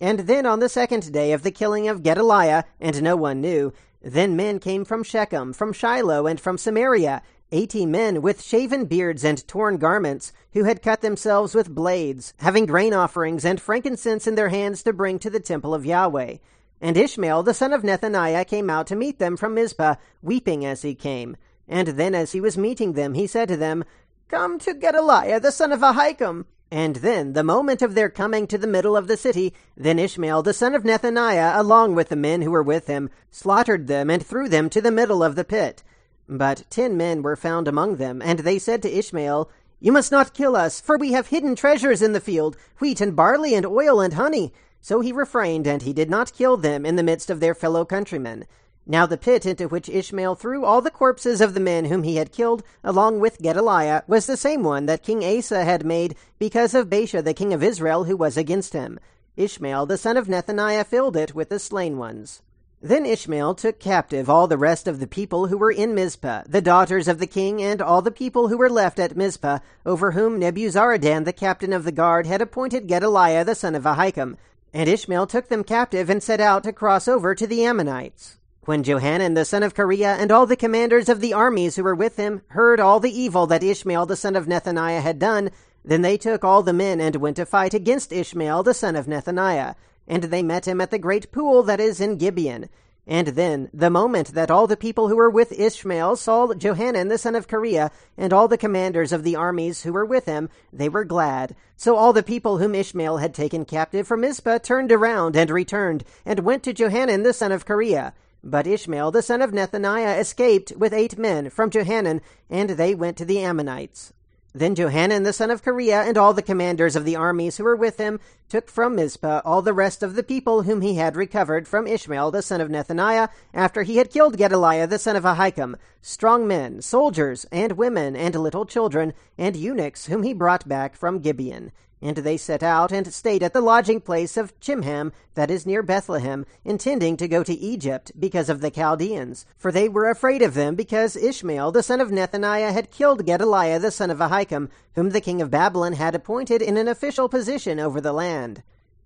And 0.00 0.20
then 0.20 0.44
on 0.44 0.58
the 0.58 0.68
second 0.68 1.12
day 1.12 1.32
of 1.32 1.44
the 1.44 1.52
killing 1.52 1.88
of 1.88 2.02
Gedaliah, 2.02 2.64
and 2.80 3.00
no 3.00 3.14
one 3.14 3.40
knew, 3.40 3.72
then 4.02 4.34
men 4.34 4.58
came 4.58 4.84
from 4.84 5.04
Shechem, 5.04 5.52
from 5.52 5.72
Shiloh, 5.72 6.26
and 6.26 6.40
from 6.40 6.58
Samaria, 6.58 7.22
eighty 7.52 7.86
men 7.86 8.22
with 8.22 8.42
shaven 8.42 8.86
beards 8.86 9.22
and 9.22 9.46
torn 9.46 9.76
garments, 9.76 10.32
who 10.54 10.64
had 10.64 10.82
cut 10.82 11.02
themselves 11.02 11.54
with 11.54 11.74
blades, 11.74 12.34
having 12.38 12.66
grain 12.66 12.92
offerings 12.92 13.44
and 13.44 13.60
frankincense 13.60 14.26
in 14.26 14.34
their 14.34 14.48
hands 14.48 14.82
to 14.82 14.92
bring 14.92 15.18
to 15.18 15.30
the 15.30 15.38
temple 15.38 15.74
of 15.74 15.86
Yahweh. 15.86 16.38
And 16.80 16.96
Ishmael 16.96 17.44
the 17.44 17.54
son 17.54 17.72
of 17.72 17.82
Nethaniah 17.82 18.46
came 18.46 18.68
out 18.68 18.88
to 18.88 18.96
meet 18.96 19.20
them 19.20 19.36
from 19.36 19.54
Mizpah, 19.54 19.94
weeping 20.20 20.64
as 20.64 20.82
he 20.82 20.96
came. 20.96 21.36
And 21.68 21.88
then 21.88 22.14
as 22.14 22.32
he 22.32 22.40
was 22.40 22.58
meeting 22.58 22.94
them, 22.94 23.14
he 23.14 23.28
said 23.28 23.48
to 23.48 23.56
them, 23.56 23.84
Come 24.28 24.58
to 24.60 24.74
Gedaliah 24.74 25.38
the 25.38 25.52
son 25.52 25.72
of 25.72 25.80
Ahikam. 25.80 26.46
And 26.72 26.96
then, 26.96 27.34
the 27.34 27.44
moment 27.44 27.82
of 27.82 27.94
their 27.94 28.08
coming 28.08 28.46
to 28.46 28.56
the 28.56 28.66
middle 28.66 28.96
of 28.96 29.06
the 29.06 29.18
city, 29.18 29.52
then 29.76 29.98
Ishmael 29.98 30.42
the 30.42 30.54
son 30.54 30.74
of 30.74 30.84
Nethaniah, 30.84 31.58
along 31.58 31.94
with 31.94 32.08
the 32.08 32.16
men 32.16 32.40
who 32.40 32.50
were 32.50 32.62
with 32.62 32.86
him, 32.86 33.10
slaughtered 33.30 33.88
them 33.88 34.08
and 34.08 34.24
threw 34.24 34.48
them 34.48 34.70
to 34.70 34.80
the 34.80 34.90
middle 34.90 35.22
of 35.22 35.34
the 35.34 35.44
pit. 35.44 35.82
But 36.28 36.64
ten 36.70 36.96
men 36.96 37.22
were 37.22 37.36
found 37.36 37.66
among 37.66 37.96
them, 37.96 38.22
and 38.22 38.40
they 38.40 38.58
said 38.58 38.82
to 38.82 38.98
Ishmael, 38.98 39.50
You 39.80 39.92
must 39.92 40.12
not 40.12 40.34
kill 40.34 40.54
us, 40.54 40.80
for 40.80 40.96
we 40.96 41.12
have 41.12 41.28
hidden 41.28 41.56
treasures 41.56 42.00
in 42.00 42.12
the 42.12 42.20
field, 42.20 42.56
wheat 42.78 43.00
and 43.00 43.16
barley 43.16 43.54
and 43.54 43.66
oil 43.66 44.00
and 44.00 44.14
honey. 44.14 44.52
So 44.80 45.00
he 45.00 45.12
refrained, 45.12 45.66
and 45.66 45.82
he 45.82 45.92
did 45.92 46.08
not 46.08 46.32
kill 46.32 46.56
them 46.56 46.86
in 46.86 46.96
the 46.96 47.02
midst 47.02 47.30
of 47.30 47.40
their 47.40 47.54
fellow 47.54 47.84
countrymen. 47.84 48.46
Now 48.86 49.06
the 49.06 49.16
pit 49.16 49.46
into 49.46 49.68
which 49.68 49.88
Ishmael 49.88 50.34
threw 50.34 50.64
all 50.64 50.80
the 50.80 50.90
corpses 50.90 51.40
of 51.40 51.54
the 51.54 51.60
men 51.60 51.84
whom 51.84 52.02
he 52.02 52.16
had 52.16 52.32
killed, 52.32 52.64
along 52.82 53.20
with 53.20 53.40
Gedaliah, 53.40 54.02
was 54.08 54.26
the 54.26 54.36
same 54.36 54.64
one 54.64 54.86
that 54.86 55.04
King 55.04 55.24
Asa 55.24 55.64
had 55.64 55.86
made 55.86 56.16
because 56.38 56.74
of 56.74 56.88
Baasha 56.90 57.22
the 57.22 57.34
king 57.34 57.52
of 57.52 57.62
Israel, 57.62 58.04
who 58.04 58.16
was 58.16 58.36
against 58.36 58.72
him. 58.72 58.98
Ishmael 59.36 59.86
the 59.86 59.98
son 59.98 60.16
of 60.16 60.26
Nethaniah 60.26 60.84
filled 60.84 61.16
it 61.16 61.34
with 61.34 61.48
the 61.48 61.60
slain 61.60 61.96
ones. 61.96 62.42
Then 62.84 63.06
Ishmael 63.06 63.54
took 63.54 63.78
captive 63.78 64.28
all 64.28 64.48
the 64.48 64.58
rest 64.58 64.88
of 64.88 64.98
the 64.98 65.06
people 65.06 65.46
who 65.46 65.56
were 65.56 65.70
in 65.70 65.94
Mizpah, 65.94 66.42
the 66.48 66.60
daughters 66.60 67.06
of 67.06 67.20
the 67.20 67.28
king, 67.28 67.62
and 67.62 67.80
all 67.80 68.02
the 68.02 68.10
people 68.10 68.48
who 68.48 68.58
were 68.58 68.68
left 68.68 68.98
at 68.98 69.16
Mizpah, 69.16 69.60
over 69.86 70.10
whom 70.10 70.40
Nebuzaradan 70.40 71.24
the 71.24 71.32
captain 71.32 71.72
of 71.72 71.84
the 71.84 71.92
guard 71.92 72.26
had 72.26 72.42
appointed 72.42 72.88
Gedaliah 72.88 73.44
the 73.44 73.54
son 73.54 73.76
of 73.76 73.84
Ahikam. 73.84 74.36
And 74.74 74.88
Ishmael 74.88 75.28
took 75.28 75.48
them 75.48 75.62
captive 75.62 76.10
and 76.10 76.20
set 76.20 76.40
out 76.40 76.64
to 76.64 76.72
cross 76.72 77.06
over 77.06 77.36
to 77.36 77.46
the 77.46 77.64
Ammonites. 77.64 78.38
When 78.64 78.82
Johanan 78.82 79.34
the 79.34 79.44
son 79.44 79.62
of 79.62 79.74
Kareah 79.74 80.18
and 80.18 80.32
all 80.32 80.46
the 80.46 80.56
commanders 80.56 81.08
of 81.08 81.20
the 81.20 81.34
armies 81.34 81.76
who 81.76 81.84
were 81.84 81.94
with 81.94 82.16
him 82.16 82.42
heard 82.48 82.80
all 82.80 82.98
the 82.98 83.16
evil 83.16 83.46
that 83.46 83.62
Ishmael 83.62 84.06
the 84.06 84.16
son 84.16 84.34
of 84.34 84.46
Nethaniah 84.46 85.02
had 85.02 85.20
done, 85.20 85.50
then 85.84 86.02
they 86.02 86.16
took 86.16 86.42
all 86.42 86.64
the 86.64 86.72
men 86.72 87.00
and 87.00 87.14
went 87.14 87.36
to 87.36 87.46
fight 87.46 87.74
against 87.74 88.12
Ishmael 88.12 88.64
the 88.64 88.74
son 88.74 88.96
of 88.96 89.06
Nethaniah 89.06 89.76
and 90.06 90.24
they 90.24 90.42
met 90.42 90.66
him 90.66 90.80
at 90.80 90.90
the 90.90 90.98
great 90.98 91.32
pool 91.32 91.62
that 91.62 91.80
is 91.80 92.00
in 92.00 92.16
Gibeon. 92.16 92.68
And 93.06 93.28
then, 93.28 93.68
the 93.74 93.90
moment 93.90 94.34
that 94.34 94.50
all 94.50 94.68
the 94.68 94.76
people 94.76 95.08
who 95.08 95.16
were 95.16 95.30
with 95.30 95.58
Ishmael 95.58 96.14
saw 96.14 96.54
Johanan 96.54 97.08
the 97.08 97.18
son 97.18 97.34
of 97.34 97.48
Kareah, 97.48 97.90
and 98.16 98.32
all 98.32 98.46
the 98.46 98.56
commanders 98.56 99.12
of 99.12 99.24
the 99.24 99.34
armies 99.34 99.82
who 99.82 99.92
were 99.92 100.04
with 100.04 100.26
him, 100.26 100.48
they 100.72 100.88
were 100.88 101.04
glad. 101.04 101.56
So 101.76 101.96
all 101.96 102.12
the 102.12 102.22
people 102.22 102.58
whom 102.58 102.76
Ishmael 102.76 103.16
had 103.16 103.34
taken 103.34 103.64
captive 103.64 104.06
from 104.06 104.20
Mizpah 104.20 104.58
turned 104.58 104.92
around 104.92 105.34
and 105.34 105.50
returned, 105.50 106.04
and 106.24 106.40
went 106.40 106.62
to 106.62 106.72
Johanan 106.72 107.24
the 107.24 107.32
son 107.32 107.50
of 107.50 107.66
Kareah. 107.66 108.12
But 108.44 108.68
Ishmael 108.68 109.10
the 109.10 109.22
son 109.22 109.42
of 109.42 109.50
Nethaniah 109.50 110.20
escaped 110.20 110.72
with 110.76 110.92
eight 110.92 111.18
men 111.18 111.50
from 111.50 111.70
Johanan, 111.70 112.20
and 112.48 112.70
they 112.70 112.94
went 112.94 113.16
to 113.16 113.24
the 113.24 113.40
Ammonites. 113.40 114.12
Then 114.54 114.74
Johanan 114.74 115.22
the 115.22 115.32
son 115.32 115.50
of 115.50 115.64
Kareah 115.64 116.06
and 116.06 116.18
all 116.18 116.34
the 116.34 116.42
commanders 116.42 116.94
of 116.94 117.04
the 117.04 117.16
armies 117.16 117.56
who 117.56 117.64
were 117.64 117.76
with 117.76 117.96
him 117.96 118.20
took 118.52 118.68
from 118.68 118.94
Mizpah 118.94 119.40
all 119.46 119.62
the 119.62 119.72
rest 119.72 120.02
of 120.02 120.14
the 120.14 120.22
people 120.22 120.64
whom 120.64 120.82
he 120.82 120.96
had 120.96 121.16
recovered 121.16 121.66
from 121.66 121.86
Ishmael 121.86 122.30
the 122.32 122.42
son 122.42 122.60
of 122.60 122.68
Nethaniah 122.68 123.30
after 123.54 123.82
he 123.82 123.96
had 123.96 124.10
killed 124.10 124.36
Gedaliah 124.36 124.86
the 124.86 124.98
son 124.98 125.16
of 125.16 125.24
Ahikam, 125.24 125.76
strong 126.02 126.46
men, 126.46 126.82
soldiers, 126.82 127.46
and 127.50 127.78
women, 127.78 128.14
and 128.14 128.34
little 128.34 128.66
children, 128.66 129.14
and 129.38 129.56
eunuchs 129.56 130.04
whom 130.04 130.22
he 130.22 130.34
brought 130.34 130.68
back 130.68 130.94
from 130.96 131.20
Gibeon. 131.20 131.72
And 132.04 132.16
they 132.16 132.36
set 132.36 132.64
out 132.64 132.90
and 132.90 133.14
stayed 133.14 133.44
at 133.44 133.52
the 133.52 133.60
lodging 133.60 134.00
place 134.00 134.36
of 134.36 134.58
Chimham, 134.58 135.12
that 135.34 135.52
is 135.52 135.64
near 135.64 135.84
Bethlehem, 135.84 136.44
intending 136.64 137.16
to 137.16 137.28
go 137.28 137.44
to 137.44 137.54
Egypt 137.54 138.10
because 138.18 138.50
of 138.50 138.60
the 138.60 138.72
Chaldeans. 138.72 139.46
For 139.56 139.70
they 139.70 139.88
were 139.88 140.10
afraid 140.10 140.42
of 140.42 140.54
them, 140.54 140.74
because 140.74 141.14
Ishmael 141.14 141.70
the 141.70 141.82
son 141.82 142.00
of 142.00 142.10
Nethaniah 142.10 142.72
had 142.72 142.90
killed 142.90 143.24
Gedaliah 143.24 143.78
the 143.78 143.92
son 143.92 144.10
of 144.10 144.18
Ahikam, 144.18 144.68
whom 144.96 145.10
the 145.10 145.20
king 145.20 145.40
of 145.40 145.52
Babylon 145.52 145.92
had 145.92 146.16
appointed 146.16 146.60
in 146.60 146.76
an 146.76 146.88
official 146.88 147.28
position 147.28 147.78
over 147.78 148.00
the 148.00 148.12
land. 148.12 148.41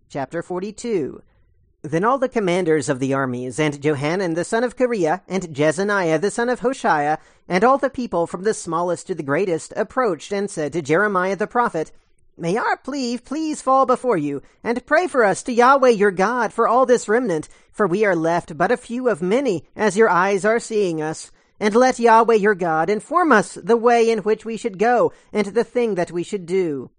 Chapter 0.08 0.42
42 0.42 1.20
Then 1.82 2.04
all 2.04 2.16
the 2.16 2.28
commanders 2.28 2.88
of 2.88 3.00
the 3.00 3.12
armies, 3.12 3.58
and 3.58 3.82
Johanan 3.82 4.34
the 4.34 4.44
son 4.44 4.64
of 4.64 4.76
Kareah, 4.76 5.20
and 5.28 5.56
Jezaniah 5.56 6.20
the 6.20 6.30
son 6.30 6.48
of 6.48 6.60
Hoshea, 6.60 7.18
and 7.48 7.62
all 7.62 7.76
the 7.76 7.90
people 7.90 8.26
from 8.26 8.44
the 8.44 8.54
smallest 8.54 9.06
to 9.08 9.14
the 9.14 9.22
greatest, 9.22 9.72
approached 9.76 10.32
and 10.32 10.50
said 10.50 10.72
to 10.72 10.80
Jeremiah 10.80 11.36
the 11.36 11.46
prophet, 11.46 11.92
May 12.38 12.56
our 12.56 12.76
plea 12.76 13.18
please 13.18 13.62
fall 13.62 13.84
before 13.84 14.16
you, 14.16 14.42
and 14.62 14.84
pray 14.86 15.06
for 15.06 15.24
us 15.24 15.42
to 15.42 15.52
Yahweh 15.52 15.90
your 15.90 16.10
God 16.10 16.52
for 16.52 16.68
all 16.68 16.86
this 16.86 17.08
remnant, 17.08 17.48
for 17.72 17.86
we 17.86 18.04
are 18.04 18.16
left 18.16 18.56
but 18.56 18.70
a 18.72 18.76
few 18.76 19.08
of 19.08 19.20
many, 19.20 19.64
as 19.74 19.96
your 19.96 20.08
eyes 20.08 20.44
are 20.44 20.60
seeing 20.60 21.02
us. 21.02 21.30
And 21.58 21.74
let 21.74 21.98
Yahweh 21.98 22.34
your 22.34 22.54
God 22.54 22.90
inform 22.90 23.32
us 23.32 23.54
the 23.54 23.76
way 23.76 24.10
in 24.10 24.18
which 24.20 24.44
we 24.44 24.56
should 24.56 24.78
go, 24.78 25.12
and 25.32 25.48
the 25.48 25.64
thing 25.64 25.94
that 25.94 26.10
we 26.10 26.22
should 26.22 26.46
do. 26.46 26.90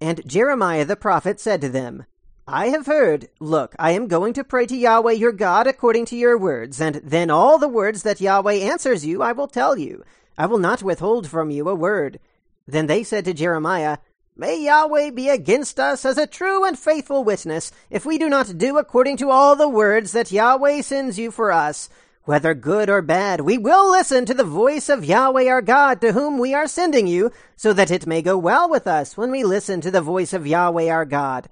And 0.00 0.26
Jeremiah 0.26 0.84
the 0.84 0.96
prophet 0.96 1.38
said 1.38 1.60
to 1.60 1.68
them, 1.68 2.06
I 2.46 2.68
have 2.68 2.86
heard. 2.86 3.28
Look, 3.38 3.76
I 3.78 3.92
am 3.92 4.08
going 4.08 4.32
to 4.32 4.42
pray 4.42 4.66
to 4.66 4.76
Yahweh 4.76 5.12
your 5.12 5.30
God 5.30 5.66
according 5.66 6.06
to 6.06 6.16
your 6.16 6.36
words, 6.36 6.80
and 6.80 6.96
then 6.96 7.30
all 7.30 7.58
the 7.58 7.68
words 7.68 8.02
that 8.02 8.20
Yahweh 8.20 8.54
answers 8.54 9.06
you 9.06 9.22
I 9.22 9.32
will 9.32 9.46
tell 9.46 9.78
you. 9.78 10.02
I 10.36 10.46
will 10.46 10.58
not 10.58 10.82
withhold 10.82 11.28
from 11.28 11.50
you 11.50 11.68
a 11.68 11.74
word. 11.74 12.18
Then 12.66 12.86
they 12.86 13.04
said 13.04 13.24
to 13.26 13.34
Jeremiah, 13.34 13.98
May 14.34 14.64
Yahweh 14.64 15.10
be 15.10 15.28
against 15.28 15.78
us 15.78 16.04
as 16.04 16.16
a 16.16 16.26
true 16.26 16.64
and 16.64 16.78
faithful 16.78 17.22
witness, 17.24 17.70
if 17.90 18.06
we 18.06 18.16
do 18.16 18.28
not 18.28 18.56
do 18.56 18.78
according 18.78 19.18
to 19.18 19.30
all 19.30 19.54
the 19.54 19.68
words 19.68 20.12
that 20.12 20.32
Yahweh 20.32 20.80
sends 20.80 21.18
you 21.18 21.30
for 21.30 21.52
us. 21.52 21.90
Whether 22.30 22.54
good 22.54 22.88
or 22.88 23.02
bad, 23.02 23.40
we 23.40 23.58
will 23.58 23.90
listen 23.90 24.24
to 24.26 24.34
the 24.34 24.44
voice 24.44 24.88
of 24.88 25.04
Yahweh 25.04 25.48
our 25.48 25.60
God, 25.60 26.00
to 26.00 26.12
whom 26.12 26.38
we 26.38 26.54
are 26.54 26.68
sending 26.68 27.08
you, 27.08 27.32
so 27.56 27.72
that 27.72 27.90
it 27.90 28.06
may 28.06 28.22
go 28.22 28.38
well 28.38 28.70
with 28.70 28.86
us 28.86 29.16
when 29.16 29.32
we 29.32 29.42
listen 29.42 29.80
to 29.80 29.90
the 29.90 30.00
voice 30.00 30.32
of 30.32 30.46
Yahweh 30.46 30.88
our 30.88 31.04
God. 31.04 31.48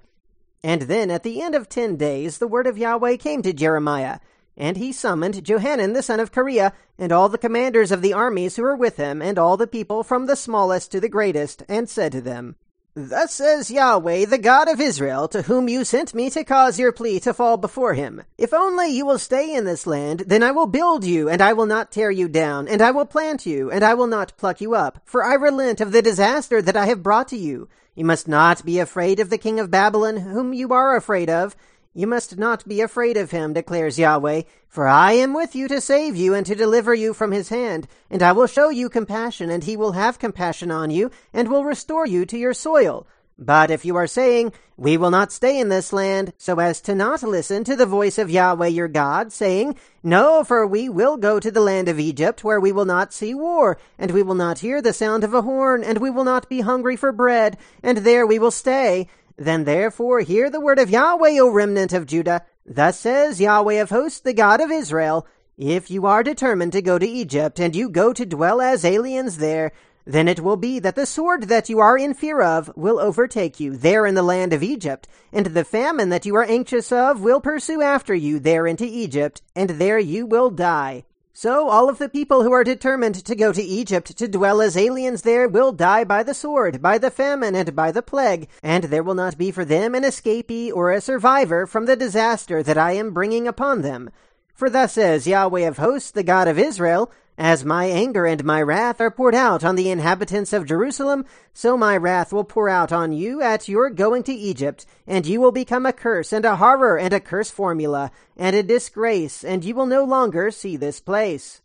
And 0.63 0.83
then 0.83 1.11
at 1.11 1.23
the 1.23 1.41
end 1.41 1.53
of 1.53 1.67
ten 1.67 1.97
days, 1.97 2.37
the 2.37 2.47
word 2.47 2.65
of 2.65 2.77
Yahweh 2.77 3.17
came 3.17 3.41
to 3.41 3.51
Jeremiah. 3.51 4.19
And 4.55 4.77
he 4.77 4.93
summoned 4.93 5.43
Johanan 5.43 5.91
the 5.91 6.01
son 6.01 6.21
of 6.21 6.31
Kareah, 6.31 6.71
and 6.97 7.11
all 7.11 7.27
the 7.27 7.37
commanders 7.37 7.91
of 7.91 8.01
the 8.01 8.13
armies 8.13 8.55
who 8.55 8.63
were 8.63 8.73
with 8.73 8.95
him, 8.95 9.21
and 9.21 9.37
all 9.37 9.57
the 9.57 9.67
people 9.67 10.01
from 10.01 10.27
the 10.27 10.37
smallest 10.37 10.93
to 10.93 11.01
the 11.01 11.09
greatest, 11.09 11.61
and 11.67 11.89
said 11.89 12.13
to 12.13 12.21
them, 12.21 12.55
Thus 12.95 13.35
says 13.35 13.69
Yahweh, 13.69 14.25
the 14.25 14.39
God 14.39 14.67
of 14.67 14.81
Israel, 14.81 15.27
to 15.27 15.43
whom 15.43 15.69
you 15.69 15.83
sent 15.83 16.15
me 16.15 16.29
to 16.31 16.43
cause 16.43 16.79
your 16.79 16.91
plea 16.91 17.19
to 17.19 17.35
fall 17.35 17.55
before 17.55 17.93
him. 17.93 18.23
If 18.37 18.51
only 18.51 18.87
you 18.87 19.05
will 19.05 19.19
stay 19.19 19.53
in 19.53 19.65
this 19.65 19.85
land, 19.85 20.23
then 20.25 20.41
I 20.41 20.51
will 20.51 20.65
build 20.65 21.05
you, 21.05 21.29
and 21.29 21.39
I 21.39 21.53
will 21.53 21.67
not 21.67 21.91
tear 21.91 22.09
you 22.09 22.27
down, 22.27 22.67
and 22.67 22.81
I 22.81 22.89
will 22.89 23.05
plant 23.05 23.45
you, 23.45 23.69
and 23.69 23.83
I 23.83 23.93
will 23.93 24.07
not 24.07 24.35
pluck 24.37 24.59
you 24.59 24.73
up, 24.73 25.01
for 25.05 25.23
I 25.23 25.35
relent 25.35 25.79
of 25.81 25.91
the 25.91 26.01
disaster 26.01 26.63
that 26.63 26.75
I 26.75 26.87
have 26.87 27.03
brought 27.03 27.27
to 27.27 27.37
you. 27.37 27.69
You 27.93 28.05
must 28.05 28.27
not 28.27 28.65
be 28.65 28.79
afraid 28.79 29.19
of 29.19 29.29
the 29.29 29.37
king 29.37 29.59
of 29.59 29.69
Babylon, 29.69 30.17
whom 30.17 30.53
you 30.53 30.73
are 30.73 30.95
afraid 30.95 31.29
of. 31.29 31.55
You 31.93 32.05
must 32.05 32.37
not 32.37 32.67
be 32.67 32.81
afraid 32.81 33.17
of 33.17 33.31
him, 33.31 33.53
declares 33.53 33.97
Yahweh, 33.97 34.43
for 34.67 34.87
I 34.87 35.13
am 35.13 35.33
with 35.33 35.55
you 35.55 35.67
to 35.69 35.81
save 35.81 36.15
you 36.15 36.35
and 36.35 36.45
to 36.45 36.53
deliver 36.53 36.93
you 36.93 37.15
from 37.15 37.31
his 37.31 37.49
hand, 37.49 37.87
and 38.11 38.21
I 38.21 38.31
will 38.31 38.45
show 38.45 38.69
you 38.69 38.89
compassion, 38.89 39.49
and 39.49 39.63
he 39.63 39.75
will 39.75 39.93
have 39.93 40.19
compassion 40.19 40.69
on 40.69 40.91
you, 40.91 41.09
and 41.33 41.47
will 41.47 41.63
restore 41.63 42.05
you 42.05 42.27
to 42.27 42.37
your 42.37 42.53
soil. 42.53 43.07
But 43.39 43.71
if 43.71 43.85
you 43.85 43.95
are 43.95 44.05
saying, 44.05 44.53
We 44.77 44.97
will 44.97 45.09
not 45.09 45.31
stay 45.31 45.59
in 45.59 45.69
this 45.69 45.91
land, 45.91 46.33
so 46.37 46.59
as 46.59 46.79
to 46.81 46.93
not 46.93 47.23
listen 47.23 47.63
to 47.63 47.75
the 47.75 47.87
voice 47.87 48.19
of 48.19 48.29
Yahweh 48.29 48.67
your 48.67 48.87
God, 48.87 49.33
saying, 49.33 49.75
No, 50.03 50.43
for 50.43 50.67
we 50.67 50.89
will 50.89 51.17
go 51.17 51.39
to 51.39 51.49
the 51.49 51.59
land 51.59 51.87
of 51.87 51.99
Egypt, 51.99 52.43
where 52.43 52.59
we 52.59 52.71
will 52.71 52.85
not 52.85 53.13
see 53.13 53.33
war, 53.33 53.79
and 53.97 54.11
we 54.11 54.21
will 54.21 54.35
not 54.35 54.59
hear 54.59 54.79
the 54.79 54.93
sound 54.93 55.23
of 55.23 55.33
a 55.33 55.41
horn, 55.41 55.83
and 55.83 55.97
we 55.97 56.11
will 56.11 56.23
not 56.23 56.49
be 56.49 56.61
hungry 56.61 56.95
for 56.95 57.11
bread, 57.11 57.57
and 57.81 57.99
there 57.99 58.27
we 58.27 58.37
will 58.37 58.51
stay, 58.51 59.07
then 59.39 59.63
therefore 59.63 60.19
hear 60.19 60.49
the 60.49 60.59
word 60.59 60.79
of 60.79 60.89
Yahweh, 60.89 61.39
O 61.39 61.49
remnant 61.49 61.93
of 61.93 62.05
Judah. 62.05 62.45
Thus 62.65 62.99
says 62.99 63.39
Yahweh 63.39 63.75
of 63.75 63.89
hosts, 63.89 64.19
the 64.19 64.33
God 64.33 64.59
of 64.59 64.69
Israel, 64.69 65.25
If 65.57 65.89
you 65.89 66.05
are 66.05 66.23
determined 66.23 66.73
to 66.73 66.81
go 66.81 66.99
to 66.99 67.07
Egypt, 67.07 67.57
and 67.57 67.73
you 67.73 67.89
go 67.89 68.11
to 68.11 68.25
dwell 68.25 68.59
as 68.59 68.83
aliens 68.83 69.37
there, 69.37 69.71
then 70.05 70.27
it 70.27 70.41
will 70.41 70.57
be 70.57 70.79
that 70.79 70.95
the 70.95 71.05
sword 71.05 71.43
that 71.43 71.69
you 71.69 71.79
are 71.79 71.97
in 71.97 72.13
fear 72.13 72.41
of 72.41 72.69
will 72.75 72.99
overtake 72.99 73.59
you 73.59 73.77
there 73.77 74.05
in 74.05 74.15
the 74.15 74.23
land 74.23 74.51
of 74.51 74.61
Egypt, 74.61 75.07
and 75.31 75.45
the 75.45 75.63
famine 75.63 76.09
that 76.09 76.25
you 76.25 76.35
are 76.35 76.43
anxious 76.43 76.91
of 76.91 77.21
will 77.21 77.39
pursue 77.39 77.81
after 77.81 78.13
you 78.13 78.39
there 78.39 78.67
into 78.67 78.85
Egypt, 78.85 79.41
and 79.55 79.71
there 79.71 79.99
you 79.99 80.25
will 80.25 80.49
die. 80.49 81.05
So 81.41 81.69
all 81.69 81.87
of 81.87 81.99
the 81.99 82.09
people 82.09 82.43
who 82.43 82.51
are 82.51 82.65
determined 82.65 83.15
to 83.23 83.33
go 83.33 83.53
to 83.53 83.61
Egypt 83.61 84.17
to 84.17 84.27
dwell 84.27 84.59
as 84.59 84.75
aliens 84.75 85.21
there 85.21 85.47
will 85.47 85.71
die 85.71 86.03
by 86.03 86.21
the 86.21 86.33
sword, 86.33 86.81
by 86.81 86.97
the 86.97 87.09
famine, 87.09 87.55
and 87.55 87.73
by 87.73 87.93
the 87.93 88.01
plague, 88.01 88.49
and 88.61 88.83
there 88.83 89.03
will 89.03 89.13
not 89.13 89.37
be 89.37 89.49
for 89.49 89.63
them 89.63 89.95
an 89.95 90.03
escapee 90.03 90.69
or 90.69 90.91
a 90.91 90.99
survivor 90.99 91.65
from 91.65 91.85
the 91.85 91.95
disaster 91.95 92.61
that 92.63 92.77
I 92.77 92.91
am 92.91 93.13
bringing 93.13 93.47
upon 93.47 93.83
them. 93.83 94.09
For 94.53 94.69
thus 94.69 94.95
says 94.95 95.27
Yahweh 95.27 95.65
of 95.65 95.77
hosts, 95.77 96.11
the 96.11 96.23
God 96.23 96.49
of 96.49 96.59
Israel, 96.59 97.09
as 97.39 97.63
my 97.63 97.85
anger 97.85 98.25
and 98.25 98.43
my 98.43 98.61
wrath 98.61 98.99
are 98.99 99.09
poured 99.09 99.33
out 99.33 99.63
on 99.63 99.77
the 99.77 99.89
inhabitants 99.89 100.51
of 100.51 100.65
Jerusalem, 100.65 101.25
so 101.53 101.77
my 101.77 101.95
wrath 101.95 102.33
will 102.33 102.43
pour 102.43 102.67
out 102.67 102.91
on 102.91 103.13
you 103.13 103.41
at 103.41 103.69
your 103.69 103.89
going 103.89 104.23
to 104.23 104.33
Egypt, 104.33 104.85
and 105.07 105.25
you 105.25 105.39
will 105.39 105.53
become 105.53 105.85
a 105.85 105.93
curse 105.93 106.33
and 106.33 106.43
a 106.43 106.57
horror 106.57 106.99
and 106.99 107.13
a 107.13 107.19
curse 107.21 107.49
formula, 107.49 108.11
and 108.35 108.57
a 108.57 108.61
disgrace, 108.61 109.45
and 109.45 109.63
you 109.63 109.73
will 109.73 109.85
no 109.85 110.03
longer 110.03 110.51
see 110.51 110.75
this 110.75 110.99
place. 110.99 111.61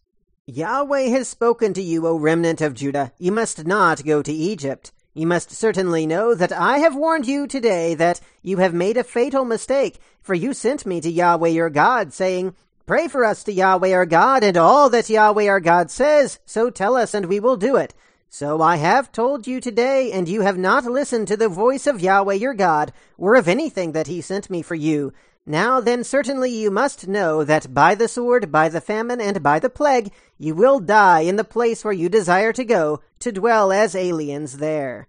Yahweh 0.47 1.09
has 1.09 1.27
spoken 1.27 1.75
to 1.75 1.83
you, 1.83 2.07
O 2.07 2.17
remnant 2.17 2.61
of 2.61 2.75
Judah. 2.75 3.11
You 3.19 3.33
must 3.33 3.67
not 3.67 4.05
go 4.05 4.23
to 4.23 4.33
Egypt. 4.33 4.93
You 5.13 5.27
must 5.27 5.51
certainly 5.51 6.07
know 6.07 6.37
that 6.37 6.53
I 6.53 6.79
have 6.79 6.95
warned 6.95 7.27
you 7.27 7.49
today 7.49 7.95
that 7.97 8.21
you 8.43 8.59
have 8.59 8.75
made 8.75 8.97
a 8.97 9.03
fatal 9.03 9.45
mistake, 9.45 9.99
for 10.23 10.35
you 10.35 10.53
sent 10.53 10.87
me 10.87 11.01
to 11.01 11.11
Yahweh 11.11 11.49
your 11.49 11.71
God, 11.71 12.13
saying, 12.13 12.55
Pray 12.87 13.09
for 13.09 13.25
us 13.25 13.43
to 13.45 13.53
Yahweh 13.53 13.95
our 13.95 14.05
God, 14.05 14.45
and 14.45 14.59
all 14.59 14.91
that 14.91 15.09
Yahweh 15.09 15.49
our 15.49 15.61
God 15.61 15.91
says, 15.91 16.39
so 16.45 16.69
tell 16.69 16.97
us, 16.97 17.15
and 17.15 17.27
we 17.27 17.41
will 17.41 17.57
do 17.57 17.77
it. 17.77 17.95
So 18.29 18.61
I 18.61 18.77
have 18.77 19.11
told 19.11 19.47
you 19.47 19.59
today, 19.59 20.13
and 20.13 20.29
you 20.29 20.43
have 20.43 20.59
not 20.59 20.85
listened 20.85 21.29
to 21.29 21.37
the 21.37 21.49
voice 21.49 21.87
of 21.87 22.03
Yahweh 22.03 22.35
your 22.35 22.53
God, 22.53 22.93
or 23.17 23.37
of 23.37 23.49
anything 23.49 23.93
that 23.93 24.07
he 24.07 24.21
sent 24.21 24.51
me 24.51 24.61
for 24.61 24.75
you. 24.75 25.15
Now 25.47 25.81
then, 25.81 26.05
certainly 26.05 26.51
you 26.51 26.71
must 26.71 27.09
know 27.09 27.43
that 27.43 27.73
by 27.73 27.95
the 27.95 28.09
sword, 28.09 28.53
by 28.53 28.69
the 28.69 28.83
famine, 28.83 29.21
and 29.21 29.43
by 29.43 29.61
the 29.61 29.71
plague, 29.71 30.13
you 30.37 30.55
will 30.55 30.79
die 30.79 31.21
in 31.21 31.37
the 31.37 31.45
place 31.45 31.85
where 31.85 31.93
you 31.93 32.11
desire 32.11 32.53
to 32.53 32.65
go, 32.67 33.01
to 33.21 33.33
dwell 33.33 33.73
as 33.73 33.95
aliens 33.95 34.59
there. 34.59 35.09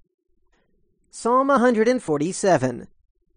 Psalm 1.09 1.47
147 1.47 2.87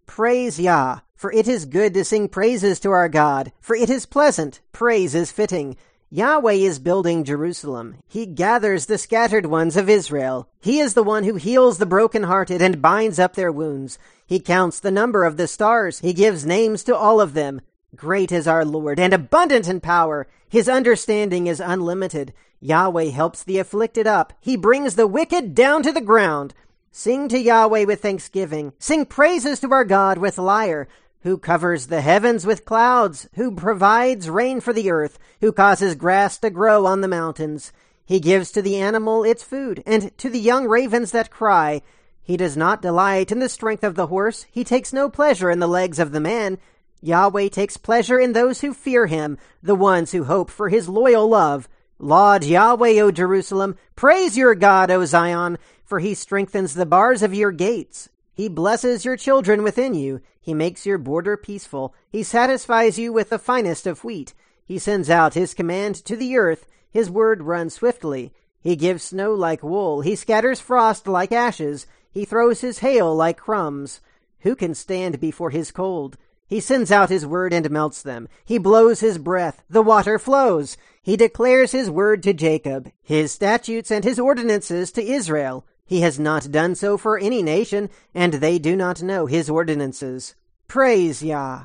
Praise 0.07 0.61
Yah, 0.61 1.01
for 1.19 1.33
it 1.33 1.49
is 1.49 1.65
good 1.65 1.93
to 1.95 2.05
sing 2.05 2.29
praises 2.29 2.79
to 2.79 2.93
our 2.93 3.09
God, 3.09 3.51
for 3.61 3.75
it 3.75 3.91
is 3.91 4.07
pleasant, 4.07 4.61
praise 4.71 5.17
is 5.17 5.33
fitting. 5.33 5.77
Yahweh 6.11 6.53
is 6.53 6.79
building 6.79 7.25
Jerusalem. 7.25 7.97
He 8.07 8.25
gathers 8.25 8.87
the 8.87 8.97
scattered 8.97 9.45
ones 9.45 9.77
of 9.77 9.91
Israel. 9.91 10.49
He 10.61 10.79
is 10.79 10.95
the 10.95 11.03
one 11.03 11.25
who 11.25 11.35
heals 11.35 11.79
the 11.79 11.87
brokenhearted 11.87 12.63
and 12.63 12.81
binds 12.81 13.19
up 13.19 13.35
their 13.35 13.51
wounds. 13.51 13.99
He 14.27 14.39
counts 14.39 14.79
the 14.79 14.93
number 14.93 15.25
of 15.25 15.37
the 15.37 15.49
stars. 15.49 15.99
He 15.99 16.13
gives 16.13 16.47
names 16.47 16.85
to 16.85 16.97
all 16.97 17.21
of 17.21 17.35
them. 17.35 17.63
Great 17.97 18.31
is 18.31 18.47
our 18.47 18.65
Lord 18.65 19.01
and 19.01 19.13
abundant 19.13 19.69
in 19.69 19.81
power. 19.81 20.29
His 20.49 20.69
understanding 20.69 21.49
is 21.49 21.61
unlimited. 21.61 22.33
Yahweh 22.61 23.11
helps 23.11 23.43
the 23.43 23.59
afflicted 23.59 24.07
up. 24.07 24.33
He 24.41 24.57
brings 24.57 24.95
the 24.95 25.09
wicked 25.09 25.55
down 25.55 25.83
to 25.83 25.91
the 25.91 26.01
ground. 26.01 26.55
Sing 26.93 27.29
to 27.29 27.39
Yahweh 27.39 27.85
with 27.85 28.03
thanksgiving. 28.03 28.73
Sing 28.79 29.05
praises 29.05 29.61
to 29.61 29.73
our 29.73 29.85
God 29.85 30.19
with 30.19 30.39
lyre. 30.39 30.89
Who 31.23 31.37
covers 31.37 31.87
the 31.87 32.01
heavens 32.01 32.47
with 32.47 32.65
clouds, 32.65 33.29
who 33.35 33.55
provides 33.55 34.31
rain 34.31 34.61
for 34.61 34.73
the 34.73 34.91
earth, 34.91 35.19
who 35.41 35.53
causes 35.53 35.95
grass 35.95 36.39
to 36.39 36.51
grow 36.51 36.87
on 36.87 37.01
the 37.01 37.09
mountains. 37.09 37.73
He 38.07 38.21
gives 38.21 38.53
to 38.53 38.63
the 38.63 38.77
animal 38.77 39.25
its 39.25 39.43
food, 39.43 39.83
and 39.85 40.17
to 40.19 40.31
the 40.31 40.39
young 40.39 40.67
ravens 40.67 41.11
that 41.11 41.31
cry. 41.31 41.83
He 42.23 42.37
does 42.37 42.57
not 42.57 42.83
delight 42.83 43.33
in 43.33 43.39
the 43.39 43.49
strength 43.49 43.83
of 43.83 43.95
the 43.95 44.07
horse, 44.07 44.47
he 44.51 44.65
takes 44.65 44.93
no 44.93 45.09
pleasure 45.09 45.51
in 45.51 45.59
the 45.59 45.67
legs 45.67 45.99
of 45.99 46.13
the 46.13 46.21
man. 46.21 46.59
Yahweh 47.01 47.49
takes 47.49 47.77
pleasure 47.77 48.19
in 48.19 48.33
those 48.33 48.61
who 48.61 48.75
fear 48.75 49.07
him, 49.07 49.39
the 49.63 49.75
ones 49.75 50.13
who 50.13 50.25
hope 50.25 50.51
for 50.51 50.69
his 50.69 50.89
loyal 50.89 51.29
love. 51.29 51.69
Laud 51.99 52.45
Yahweh, 52.45 53.01
O 53.01 53.11
Jerusalem. 53.11 53.77
Praise 53.97 54.37
your 54.37 54.55
God, 54.55 54.91
O 54.91 55.05
Zion, 55.05 55.59
for 55.85 55.99
he 55.99 56.15
strengthens 56.15 56.75
the 56.75 56.87
bars 56.87 57.23
of 57.23 57.35
your 57.35 57.51
gates. 57.51 58.09
He 58.39 58.49
blesses 58.49 59.05
your 59.05 59.17
children 59.17 59.65
within 59.65 59.95
you. 59.95 60.21
He 60.41 60.55
makes 60.55 60.87
your 60.87 60.97
border 60.97 61.37
peaceful. 61.37 61.93
He 62.09 62.23
satisfies 62.23 62.97
you 62.97 63.13
with 63.13 63.31
the 63.31 63.39
finest 63.39 63.85
of 63.85 64.05
wheat. 64.05 64.33
He 64.65 64.79
sends 64.79 65.11
out 65.11 65.35
his 65.35 65.55
command 65.55 65.97
to 66.05 66.15
the 66.15 66.37
earth. 66.37 66.65
His 66.89 67.11
word 67.11 67.43
runs 67.43 67.75
swiftly. 67.75 68.33
He 68.61 68.77
gives 68.77 69.03
snow 69.03 69.35
like 69.35 69.65
wool. 69.65 70.03
He 70.03 70.15
scatters 70.15 70.61
frost 70.61 71.09
like 71.09 71.33
ashes. 71.33 71.89
He 72.13 72.25
throws 72.25 72.61
his 72.61 72.79
hail 72.79 73.13
like 73.13 73.39
crumbs. 73.39 74.01
Who 74.43 74.55
can 74.55 74.73
stand 74.73 75.19
before 75.19 75.51
his 75.51 75.73
cold? 75.73 76.17
He 76.47 76.61
sends 76.61 76.93
out 76.93 77.11
his 77.11 77.27
word 77.27 77.53
and 77.53 77.69
melts 77.73 78.03
them. 78.03 78.29
He 78.45 78.59
blows 78.59 79.01
his 79.01 79.19
breath. 79.19 79.65
The 79.69 79.83
water 79.83 80.17
flows. 80.17 80.77
He 81.03 81.17
declares 81.17 81.73
his 81.73 81.91
word 81.91 82.23
to 82.23 82.33
Jacob, 82.33 82.93
his 83.03 83.33
statutes 83.33 83.91
and 83.91 84.05
his 84.05 84.21
ordinances 84.21 84.93
to 84.93 85.03
Israel. 85.03 85.67
He 85.89 86.03
has 86.03 86.21
not 86.21 86.53
done 86.53 86.75
so 86.75 86.99
for 86.99 87.19
any 87.19 87.43
nation, 87.43 87.89
and 88.15 88.35
they 88.35 88.59
do 88.59 88.77
not 88.77 89.03
know 89.03 89.25
his 89.25 89.49
ordinances. 89.49 90.35
Praise 90.67 91.23
Yah. 91.23 91.65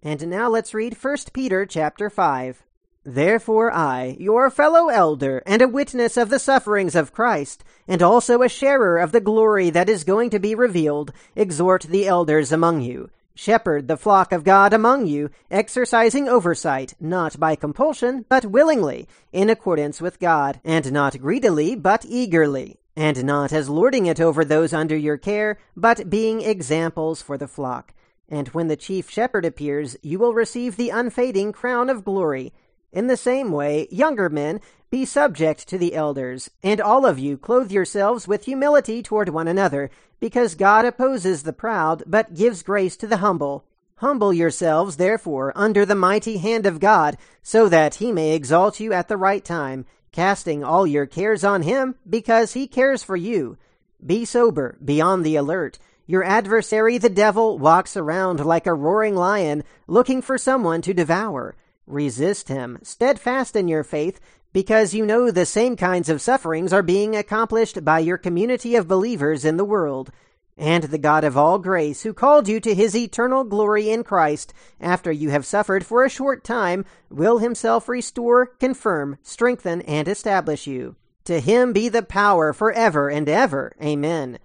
And 0.00 0.28
now 0.28 0.48
let's 0.48 0.72
read 0.72 0.96
1 0.96 1.16
Peter 1.32 1.66
chapter 1.66 2.08
5. 2.08 2.62
Therefore 3.02 3.72
I, 3.72 4.16
your 4.20 4.48
fellow 4.48 4.88
elder, 4.88 5.42
and 5.44 5.60
a 5.60 5.68
witness 5.68 6.16
of 6.16 6.30
the 6.30 6.38
sufferings 6.38 6.94
of 6.94 7.12
Christ, 7.12 7.64
and 7.88 8.00
also 8.00 8.42
a 8.42 8.48
sharer 8.48 8.98
of 8.98 9.10
the 9.10 9.20
glory 9.20 9.70
that 9.70 9.88
is 9.88 10.04
going 10.04 10.30
to 10.30 10.38
be 10.38 10.54
revealed, 10.54 11.12
exhort 11.34 11.82
the 11.82 12.06
elders 12.06 12.52
among 12.52 12.80
you 12.80 13.10
Shepherd 13.36 13.88
the 13.88 13.96
flock 13.96 14.30
of 14.30 14.44
God 14.44 14.72
among 14.72 15.06
you, 15.08 15.28
exercising 15.50 16.28
oversight, 16.28 16.94
not 17.00 17.38
by 17.40 17.56
compulsion, 17.56 18.24
but 18.28 18.46
willingly, 18.46 19.08
in 19.32 19.50
accordance 19.50 20.00
with 20.00 20.20
God, 20.20 20.60
and 20.64 20.92
not 20.92 21.20
greedily, 21.20 21.74
but 21.74 22.06
eagerly, 22.08 22.78
and 22.96 23.24
not 23.24 23.52
as 23.52 23.68
lording 23.68 24.06
it 24.06 24.20
over 24.20 24.44
those 24.44 24.72
under 24.72 24.96
your 24.96 25.16
care, 25.16 25.58
but 25.76 26.08
being 26.08 26.40
examples 26.40 27.20
for 27.20 27.36
the 27.36 27.48
flock. 27.48 27.92
And 28.28 28.48
when 28.48 28.68
the 28.68 28.76
chief 28.76 29.10
shepherd 29.10 29.44
appears, 29.44 29.96
you 30.02 30.18
will 30.18 30.32
receive 30.34 30.76
the 30.76 30.90
unfading 30.90 31.52
crown 31.52 31.90
of 31.90 32.04
glory. 32.04 32.52
In 32.92 33.08
the 33.08 33.16
same 33.16 33.50
way, 33.50 33.88
younger 33.90 34.28
men, 34.28 34.60
be 34.90 35.04
subject 35.04 35.68
to 35.68 35.78
the 35.78 35.94
elders, 35.94 36.50
and 36.62 36.80
all 36.80 37.04
of 37.04 37.18
you 37.18 37.36
clothe 37.36 37.72
yourselves 37.72 38.28
with 38.28 38.44
humility 38.44 39.02
toward 39.02 39.28
one 39.28 39.48
another, 39.48 39.90
because 40.20 40.54
God 40.54 40.84
opposes 40.84 41.42
the 41.42 41.52
proud, 41.52 42.04
but 42.06 42.34
gives 42.34 42.62
grace 42.62 42.96
to 42.98 43.08
the 43.08 43.16
humble. 43.16 43.64
Humble 43.96 44.32
yourselves, 44.32 44.96
therefore, 44.96 45.52
under 45.56 45.84
the 45.84 45.94
mighty 45.94 46.38
hand 46.38 46.66
of 46.66 46.80
God, 46.80 47.16
so 47.42 47.68
that 47.68 47.96
he 47.96 48.12
may 48.12 48.34
exalt 48.34 48.78
you 48.78 48.92
at 48.92 49.08
the 49.08 49.16
right 49.16 49.44
time, 49.44 49.84
casting 50.14 50.62
all 50.62 50.86
your 50.86 51.06
cares 51.06 51.42
on 51.42 51.62
him, 51.62 51.96
because 52.08 52.52
he 52.52 52.68
cares 52.68 53.02
for 53.02 53.16
you. 53.16 53.58
Be 54.04 54.24
sober, 54.24 54.78
be 54.82 55.00
on 55.00 55.22
the 55.22 55.34
alert. 55.34 55.78
Your 56.06 56.22
adversary, 56.22 56.98
the 56.98 57.08
devil, 57.08 57.58
walks 57.58 57.96
around 57.96 58.44
like 58.44 58.66
a 58.66 58.74
roaring 58.74 59.16
lion, 59.16 59.64
looking 59.88 60.22
for 60.22 60.38
someone 60.38 60.82
to 60.82 60.94
devour. 60.94 61.56
Resist 61.86 62.48
him, 62.48 62.78
steadfast 62.82 63.56
in 63.56 63.66
your 63.66 63.82
faith, 63.82 64.20
because 64.52 64.94
you 64.94 65.04
know 65.04 65.32
the 65.32 65.44
same 65.44 65.76
kinds 65.76 66.08
of 66.08 66.22
sufferings 66.22 66.72
are 66.72 66.82
being 66.82 67.16
accomplished 67.16 67.84
by 67.84 67.98
your 67.98 68.16
community 68.16 68.76
of 68.76 68.86
believers 68.86 69.44
in 69.44 69.56
the 69.56 69.64
world. 69.64 70.12
And 70.56 70.84
the 70.84 70.98
God 70.98 71.24
of 71.24 71.36
all 71.36 71.58
grace, 71.58 72.02
who 72.02 72.12
called 72.12 72.48
you 72.48 72.60
to 72.60 72.74
his 72.74 72.94
eternal 72.94 73.42
glory 73.42 73.90
in 73.90 74.04
Christ, 74.04 74.54
after 74.80 75.10
you 75.10 75.30
have 75.30 75.44
suffered 75.44 75.84
for 75.84 76.04
a 76.04 76.10
short 76.10 76.44
time, 76.44 76.84
will 77.10 77.38
himself 77.38 77.88
restore, 77.88 78.46
confirm, 78.46 79.18
strengthen, 79.22 79.82
and 79.82 80.06
establish 80.06 80.66
you. 80.66 80.94
To 81.24 81.40
him 81.40 81.72
be 81.72 81.88
the 81.88 82.02
power 82.02 82.52
for 82.52 82.70
ever 82.70 83.08
and 83.08 83.28
ever. 83.28 83.74
Amen. 83.82 84.38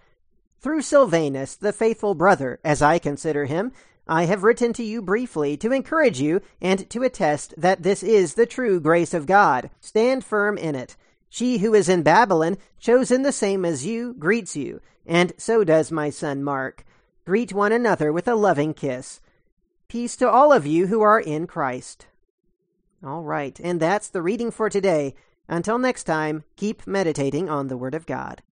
Through 0.62 0.82
Silvanus, 0.82 1.56
the 1.56 1.74
faithful 1.74 2.16
brother, 2.16 2.60
as 2.64 2.82
I 2.82 3.00
consider 3.00 3.46
him, 3.46 3.72
I 4.08 4.26
have 4.26 4.44
written 4.44 4.74
to 4.74 4.84
you 4.84 5.04
briefly 5.04 5.56
to 5.58 5.72
encourage 5.72 6.20
you 6.20 6.42
and 6.60 6.90
to 6.90 7.04
attest 7.04 7.54
that 7.56 7.84
this 7.84 8.02
is 8.02 8.34
the 8.34 8.48
true 8.48 8.80
grace 8.80 9.14
of 9.14 9.28
God. 9.28 9.70
Stand 9.80 10.26
firm 10.26 10.58
in 10.58 10.74
it. 10.74 10.98
She 11.30 11.60
who 11.60 11.76
is 11.76 11.88
in 11.88 12.02
Babylon, 12.02 12.58
chosen 12.80 13.22
the 13.22 13.32
same 13.32 13.64
as 13.64 13.86
you, 13.86 14.16
greets 14.16 14.56
you, 14.56 14.82
and 15.10 15.34
so 15.38 15.64
does 15.64 15.92
my 15.92 16.12
son 16.12 16.44
Mark. 16.44 16.86
Greet 17.26 17.52
one 17.52 17.72
another 17.72 18.14
with 18.14 18.28
a 18.28 18.36
loving 18.36 18.76
kiss. 18.76 19.20
Peace 19.88 20.16
to 20.16 20.30
all 20.30 20.54
of 20.54 20.68
you 20.68 20.86
who 20.88 21.02
are 21.02 21.20
in 21.20 21.48
Christ. 21.48 22.06
All 23.04 23.24
right, 23.24 23.60
and 23.64 23.80
that's 23.80 24.08
the 24.08 24.22
reading 24.22 24.52
for 24.52 24.70
today. 24.70 25.16
Until 25.48 25.80
next 25.80 26.04
time, 26.04 26.44
keep 26.56 26.86
meditating 26.86 27.50
on 27.50 27.68
the 27.68 27.78
Word 27.78 27.96
of 27.96 28.06
God. 28.06 28.44